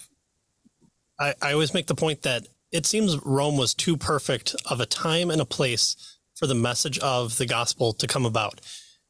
[1.20, 4.86] I, I always make the point that it seems Rome was too perfect of a
[4.86, 8.62] time and a place for the message of the gospel to come about.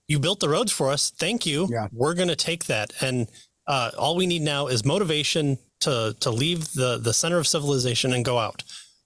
[0.07, 1.09] You built the roads for us.
[1.09, 1.67] Thank you.
[1.69, 1.87] Yeah.
[1.91, 2.93] We're going to take that.
[3.01, 3.27] And
[3.67, 8.13] uh, all we need now is motivation to to leave the the center of civilization
[8.13, 8.63] and go out.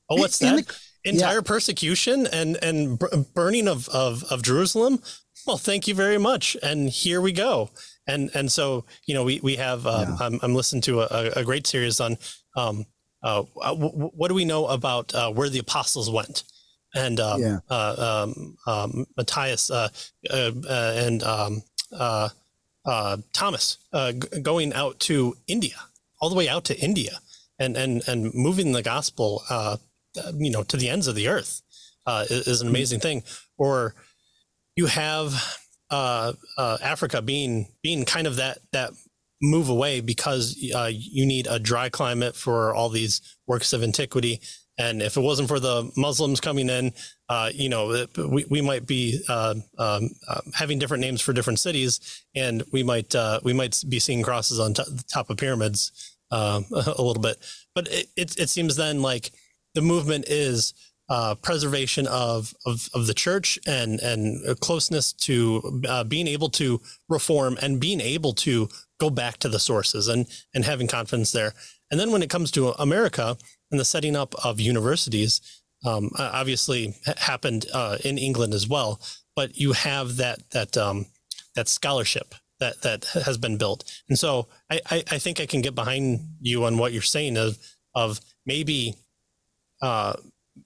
[0.10, 0.68] Oh, what's that?
[0.68, 1.42] The, Entire yeah.
[1.42, 3.02] persecution and and
[3.34, 5.02] burning of, of of Jerusalem.
[5.46, 6.56] Well, thank you very much.
[6.62, 7.70] And here we go.
[8.08, 10.18] And and so you know we we have um, yeah.
[10.20, 12.18] I'm, I'm listening to a, a great series on
[12.56, 12.86] um,
[13.24, 16.44] uh, w- what do we know about uh, where the apostles went
[16.94, 17.60] and um, yeah.
[17.70, 19.90] uh, um, um, Matthias uh,
[20.30, 21.64] uh, uh, and um,
[23.34, 25.76] Thomas g- going out to India
[26.20, 27.20] all the way out to India
[27.60, 29.44] and and and moving the gospel
[30.34, 31.62] you know to the ends of the earth
[32.08, 32.76] is, is, an hmm.
[32.76, 33.22] amazing mm-hmm.
[33.22, 33.24] thing
[33.58, 33.96] or
[34.76, 35.60] you have
[35.90, 38.92] uh, uh, Africa being being kind of that that
[39.42, 44.40] move away because uh, you need a dry climate for all these works of antiquity.
[44.78, 46.94] And if it wasn't for the Muslims coming in,
[47.28, 51.60] uh, you know, we, we might be uh, um, uh, having different names for different
[51.60, 53.14] cities, and we might
[53.44, 57.38] we might be seeing crosses on t- the top of pyramids a little bit.
[57.76, 59.32] But it, it, it seems then like
[59.76, 60.74] the movement is
[61.12, 66.80] uh, preservation of, of, of the church and and closeness to uh, being able to
[67.10, 71.52] reform and being able to go back to the sources and and having confidence there.
[71.92, 73.38] And then when it comes to America
[73.72, 75.42] and the setting up of universities,
[75.86, 79.02] um, obviously happened uh, in England as well.
[79.36, 81.08] But you have that that um,
[81.56, 85.62] that scholarship that that has been built, and so I, I, I think I can
[85.62, 87.58] get behind you on what you're saying of
[87.94, 88.96] of maybe
[89.82, 90.14] uh,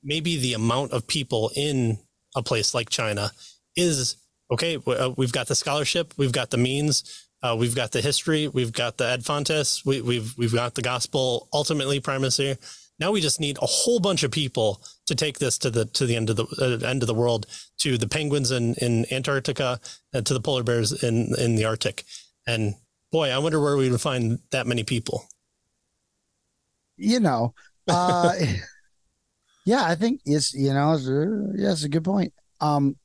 [0.04, 1.98] maybe the amount of people in
[2.36, 3.32] a place like China
[3.76, 4.18] is
[4.52, 4.78] okay.
[4.86, 8.74] Uh, we've got the scholarship, we've got the means, uh, we've got the history, we've
[8.74, 12.58] got the ad fontes, we, we've we've got the gospel ultimately primacy.
[12.98, 16.06] Now we just need a whole bunch of people to take this to the to
[16.06, 17.46] the end of the uh, end of the world,
[17.80, 19.80] to the penguins in in Antarctica,
[20.14, 22.06] and to the polar bears in in the Arctic.
[22.48, 22.76] And
[23.12, 25.28] boy, I wonder where we would find that many people.
[26.98, 27.54] You know,
[27.88, 28.34] uh,
[29.66, 32.34] Yeah, I think it's you know, it's, uh, yeah, it's a good point.
[32.62, 32.96] Um,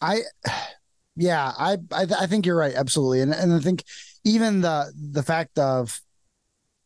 [0.00, 0.20] I,
[1.16, 3.84] yeah, I, I, I think you're right, absolutely, and and I think
[4.24, 6.00] even the the fact of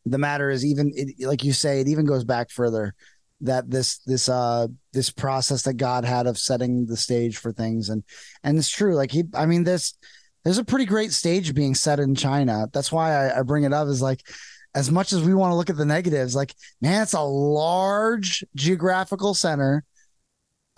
[0.05, 2.95] the matter is even it, like you say, it even goes back further
[3.41, 7.89] that this this uh this process that God had of setting the stage for things.
[7.89, 8.05] And
[8.45, 9.95] and it's true like he I mean this
[10.45, 12.69] there's a pretty great stage being set in China.
[12.73, 14.23] That's why I, I bring it up is like
[14.75, 18.45] as much as we want to look at the negatives, like, man, it's a large
[18.55, 19.85] geographical center.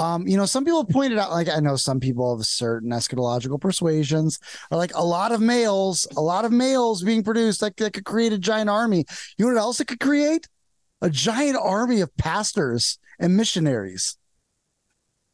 [0.00, 3.60] Um, you know, some people pointed out, like, I know some people of certain eschatological
[3.60, 4.40] persuasions
[4.72, 8.04] are like a lot of males, a lot of males being produced that, that could
[8.04, 9.04] create a giant army.
[9.38, 10.48] You know what else it could create?
[11.00, 14.16] A giant army of pastors and missionaries.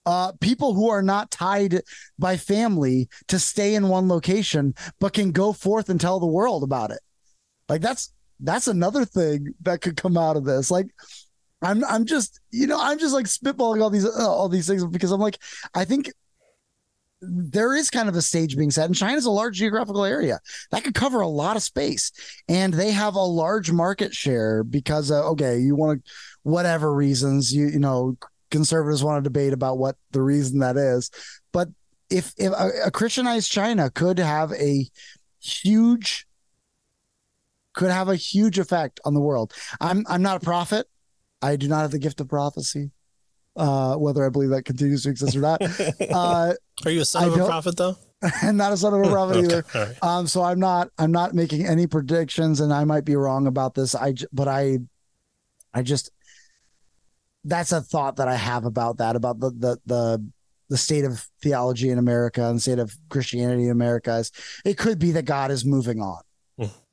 [0.04, 1.80] Uh, people who are not tied
[2.18, 6.62] by family to stay in one location, but can go forth and tell the world
[6.62, 7.00] about it.
[7.68, 10.70] Like that's that's another thing that could come out of this.
[10.70, 10.88] Like,
[11.62, 14.84] I'm I'm just you know I'm just like spitballing all these uh, all these things
[14.84, 15.38] because I'm like
[15.74, 16.10] I think
[17.22, 20.84] there is kind of a stage being set, and China's a large geographical area that
[20.84, 22.12] could cover a lot of space,
[22.48, 26.12] and they have a large market share because uh, okay, you want to
[26.42, 28.16] whatever reasons you you know
[28.50, 31.10] conservatives want to debate about what the reason that is,
[31.52, 31.68] but
[32.08, 34.88] if if a, a Christianized China could have a
[35.42, 36.26] huge
[37.74, 39.52] could have a huge effect on the world.
[39.80, 40.86] I'm I'm not a prophet.
[41.42, 42.90] I do not have the gift of prophecy.
[43.56, 45.60] uh, whether I believe that continues to exist or not.
[46.12, 46.54] Uh,
[46.84, 47.96] Are you a son I of a prophet though?
[48.42, 49.64] and not a son of a prophet Okay, either.
[49.74, 49.96] right.
[50.02, 53.74] Um, so I'm not I'm not making any predictions, and I might be wrong about
[53.74, 53.94] this.
[53.94, 54.78] I but I
[55.72, 56.10] I just
[57.44, 60.30] that's a thought that I have about that about the the the
[60.68, 64.30] the state of theology in America and state of Christianity in America is
[64.64, 66.20] it could be that God is moving on.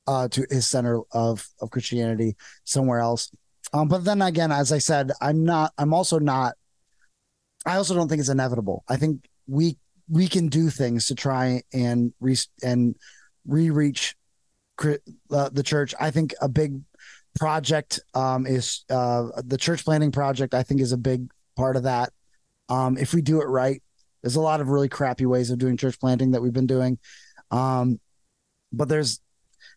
[0.07, 3.29] Uh, to his center of of Christianity somewhere else.
[3.73, 5.73] Um, but then again, as I said, I'm not.
[5.77, 6.53] I'm also not.
[7.65, 8.83] I also don't think it's inevitable.
[8.87, 9.77] I think we
[10.09, 12.95] we can do things to try and re and
[13.45, 14.15] re-reach
[14.83, 15.93] uh, the church.
[15.99, 16.81] I think a big
[17.37, 20.53] project um, is uh, the church planting project.
[20.53, 22.13] I think is a big part of that.
[22.69, 23.81] Um, if we do it right,
[24.21, 26.99] there's a lot of really crappy ways of doing church planting that we've been doing,
[27.51, 27.99] um,
[28.71, 29.19] but there's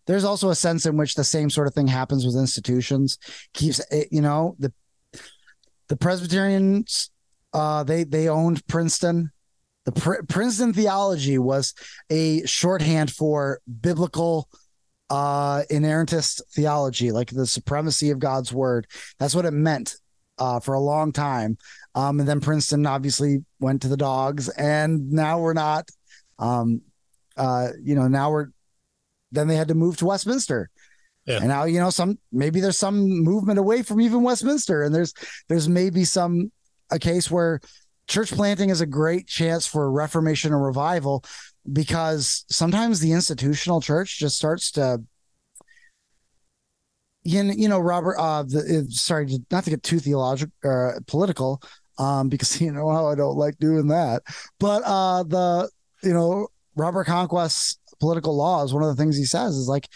[0.06, 3.18] there's also a sense in which the same sort of thing happens with institutions.
[3.54, 3.80] Keeps
[4.10, 4.72] you know the
[5.88, 7.10] the Presbyterians
[7.52, 9.32] uh, they they owned Princeton.
[9.84, 11.74] The Pr- Princeton theology was
[12.10, 14.48] a shorthand for biblical
[15.08, 18.86] uh inerrantist theology, like the supremacy of God's word.
[19.18, 19.96] That's what it meant
[20.38, 21.58] uh for a long time.
[21.94, 25.88] Um and then Princeton obviously went to the dogs and now we're not
[26.38, 26.82] um
[27.36, 28.48] uh you know now we're
[29.32, 30.70] then they had to move to Westminster.
[31.26, 31.38] Yeah.
[31.38, 35.12] And now, you know, some maybe there's some movement away from even Westminster and there's
[35.48, 36.50] there's maybe some
[36.90, 37.60] a case where
[38.08, 41.24] church planting is a great chance for reformation and revival
[41.72, 45.00] because sometimes the institutional church just starts to
[47.22, 50.98] you know, you know Robert uh the, uh, sorry not to get too theological uh,
[51.06, 51.62] political
[51.98, 54.22] um because you know how I don't like doing that
[54.58, 55.70] but uh the
[56.02, 59.86] you know Robert Conquest's political laws one of the things he says is like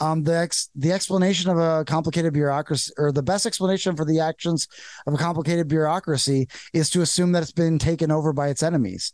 [0.00, 4.20] um, the ex- the explanation of a complicated bureaucracy, or the best explanation for the
[4.20, 4.68] actions
[5.06, 9.12] of a complicated bureaucracy, is to assume that it's been taken over by its enemies,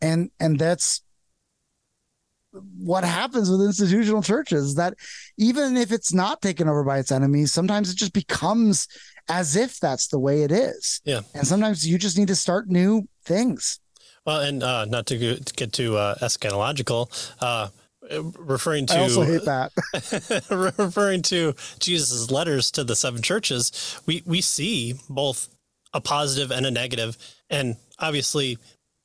[0.00, 1.02] and and that's
[2.78, 4.74] what happens with institutional churches.
[4.74, 4.94] That
[5.38, 8.88] even if it's not taken over by its enemies, sometimes it just becomes
[9.28, 11.00] as if that's the way it is.
[11.04, 11.20] Yeah.
[11.34, 13.80] and sometimes you just need to start new things.
[14.26, 15.16] Well, and uh, not to
[15.56, 17.08] get too uh, eschatological,
[17.40, 17.68] uh,
[18.38, 19.72] referring to I also hate that.
[20.76, 25.48] referring to Jesus' letters to the seven churches, we we see both
[25.94, 27.16] a positive and a negative,
[27.48, 28.58] and obviously,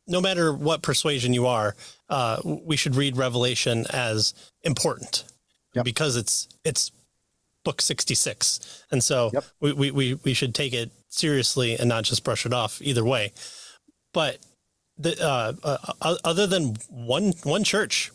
[0.07, 1.75] no matter what persuasion you are,
[2.09, 5.23] uh, we should read Revelation as important
[5.75, 5.85] Yep.
[5.85, 6.91] because it's it's
[7.63, 9.43] book sixty six, and so Yep.
[9.61, 13.03] we, we we we should take it seriously and not just brush it off either
[13.05, 13.31] way.
[14.13, 14.39] But
[14.97, 18.11] the uh, uh, other than one one church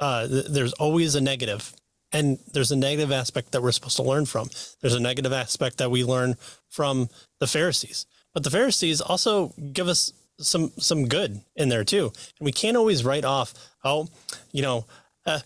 [0.00, 1.72] uh, th- there's always a negative.
[2.12, 4.48] And there's a negative aspect that we're supposed to learn from.
[4.80, 6.36] There's a negative aspect that we learn
[6.68, 7.08] from
[7.40, 8.06] the pharisees.
[8.32, 12.12] But the pharisees also give us some some good in there too.
[12.38, 13.54] And we can't always write off
[13.84, 14.08] oh
[14.52, 14.84] you know
[15.26, 15.40] uh,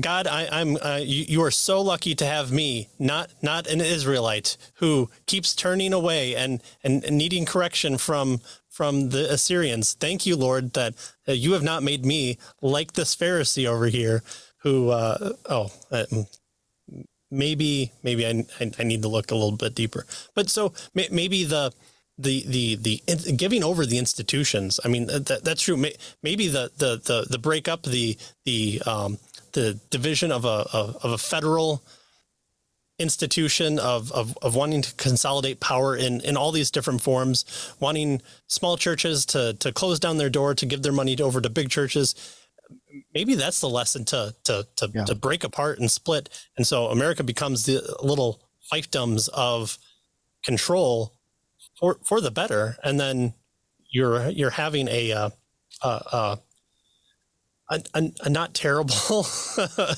[0.00, 0.76] God, I, I'm.
[0.76, 5.54] Uh, you, you are so lucky to have me, not not an Israelite who keeps
[5.54, 8.40] turning away and and, and needing correction from
[8.78, 9.94] from the Assyrians.
[9.94, 10.94] Thank you, Lord, that
[11.28, 14.22] uh, you have not made me like this Pharisee over here,
[14.62, 15.72] who uh, oh.
[15.90, 16.06] Uh,
[17.30, 18.46] Maybe, maybe I,
[18.78, 20.06] I need to look a little bit deeper.
[20.34, 21.72] But so may, maybe the
[22.16, 24.80] the the the in- giving over the institutions.
[24.84, 25.76] I mean that that's true.
[25.76, 28.16] May, maybe the the the the break up the
[28.46, 29.18] the um,
[29.52, 31.82] the division of a of, of a federal
[32.98, 37.44] institution of, of of wanting to consolidate power in in all these different forms,
[37.80, 41.48] wanting small churches to to close down their door to give their money over to
[41.50, 42.14] big churches.
[43.14, 45.04] Maybe that's the lesson to to to, Yeah.
[45.04, 48.40] to break apart and split, and so America becomes the little
[48.72, 49.78] fiefdoms of
[50.44, 51.14] control
[51.78, 53.34] for for the better, and then
[53.90, 55.30] you're you're having a uh,
[55.82, 56.36] uh, uh,
[57.70, 58.94] a, a, a not terrible
[59.58, 59.94] uh,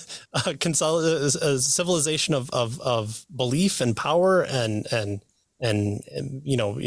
[0.59, 5.23] consolid- a civilization of, of of belief and power and and
[5.61, 6.81] and, and you know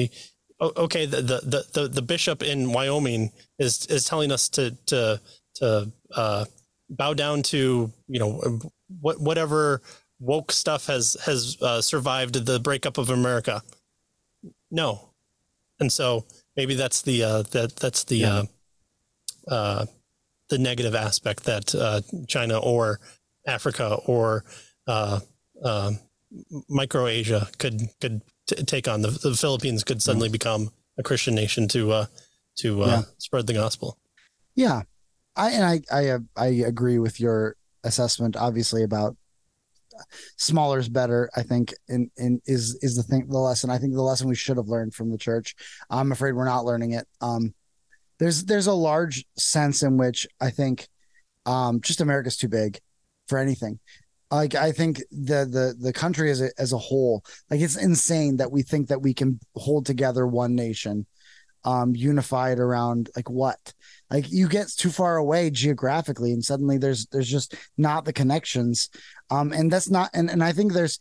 [0.62, 5.20] okay the, the the the the bishop in Wyoming is is telling us to to
[5.56, 6.46] to uh,
[6.90, 8.60] bow down to you know
[9.02, 9.82] what whatever
[10.20, 13.62] woke stuff has has uh, survived the breakup of America.
[14.72, 15.10] No,
[15.80, 16.26] and so
[16.56, 18.44] maybe that's the uh, that that's the Yeah.
[19.48, 19.86] uh, uh,
[20.50, 23.00] the negative aspect that uh, China or
[23.48, 24.44] Africa or
[24.88, 25.20] uh,
[25.64, 25.91] uh,
[26.70, 29.02] micro Asia could could t- take on.
[29.02, 32.06] The, the Philippines could suddenly become a Christian nation to uh,
[32.58, 33.02] to uh, Yeah.
[33.18, 33.98] spread the gospel.
[34.56, 34.84] Yeah,
[35.36, 39.18] I and I I uh, I agree with your assessment, obviously about
[40.38, 41.30] smaller is better.
[41.36, 43.70] I think, and in, in, is is the thing the lesson.
[43.70, 45.56] I think the lesson we should have learned from the church.
[45.89, 47.08] I'm afraid we're not learning it.
[47.22, 47.54] Um,
[48.24, 50.88] there's there's a large sense in which I think,
[51.45, 52.80] um, just America's too big
[53.28, 53.80] for anything.
[54.32, 58.38] Like I think the the the country as a as a whole, like it's insane
[58.38, 61.05] that we think that we can hold together one nation,
[61.65, 63.74] um, unified around like what?
[64.09, 68.89] Like you get too far away geographically, and suddenly there's there's just not the connections,
[69.32, 70.97] um, and that's not and and I think there's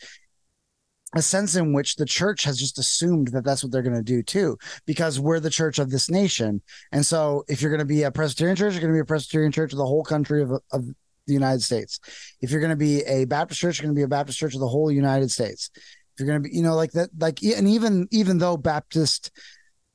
[1.15, 4.03] a sense in which the church has just assumed that that's what they're going to
[4.03, 4.57] do too,
[4.87, 6.63] because we're the church of this nation.
[6.91, 9.05] And so, if you're going to be a Presbyterian church, you're going to be a
[9.05, 10.87] Presbyterian church of the whole country of, of
[11.27, 12.01] the United States.
[12.41, 14.55] If you're going to be a Baptist church, you're going to be a Baptist church
[14.55, 15.71] of the whole United States.
[15.75, 19.31] If you're going to be, you know, like that, like, and even even though Baptist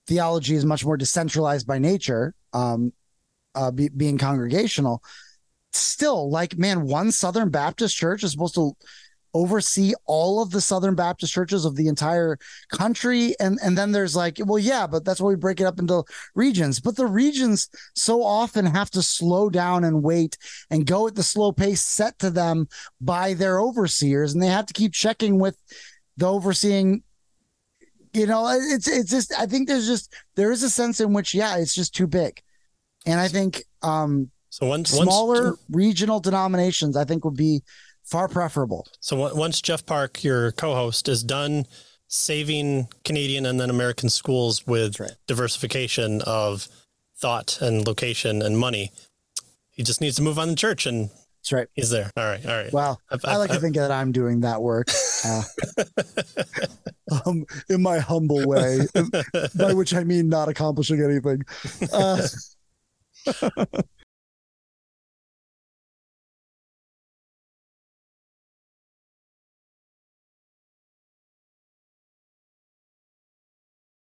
[0.08, 2.94] theology is much more decentralized by nature, um,
[3.56, 5.04] uh, be, being congregational,
[5.74, 8.74] still, like, man, one Southern Baptist church is supposed to
[9.38, 12.38] oversee all of the Southern Baptist churches of the entire
[12.72, 13.36] country.
[13.40, 16.04] And, and then there's like, well, yeah, but that's why we break it up into
[16.34, 16.80] regions.
[16.80, 20.38] But the regions so often have to slow down and wait
[20.72, 22.68] and go at the slow pace set to them
[23.00, 24.34] by their overseers.
[24.34, 25.58] And they have to keep checking with
[26.18, 27.04] the overseeing.
[28.14, 31.36] You know, it's it's just I think there's just there is a sense in which
[31.36, 32.42] yeah, it's just too big,
[33.06, 37.62] and I think um so smaller once, regional denominations I think would be
[38.08, 38.88] far preferable.
[39.00, 41.66] So once Jeff Park, your co-host, is done
[42.08, 45.12] saving Canadian and then American schools with right.
[45.28, 46.68] diversification of
[47.18, 48.92] thought and location and money,
[49.72, 51.10] he just needs to move on the church and
[51.48, 51.68] that's right.
[51.76, 52.12] He's there.
[52.18, 52.46] All right.
[52.46, 52.74] All right.
[52.74, 54.88] Well, I've, i like I've, to think that I'm doing that work
[55.26, 55.44] uh,
[57.26, 58.80] um, in my humble way,
[59.56, 61.44] by which I mean not accomplishing anything.
[61.94, 62.28] Uh,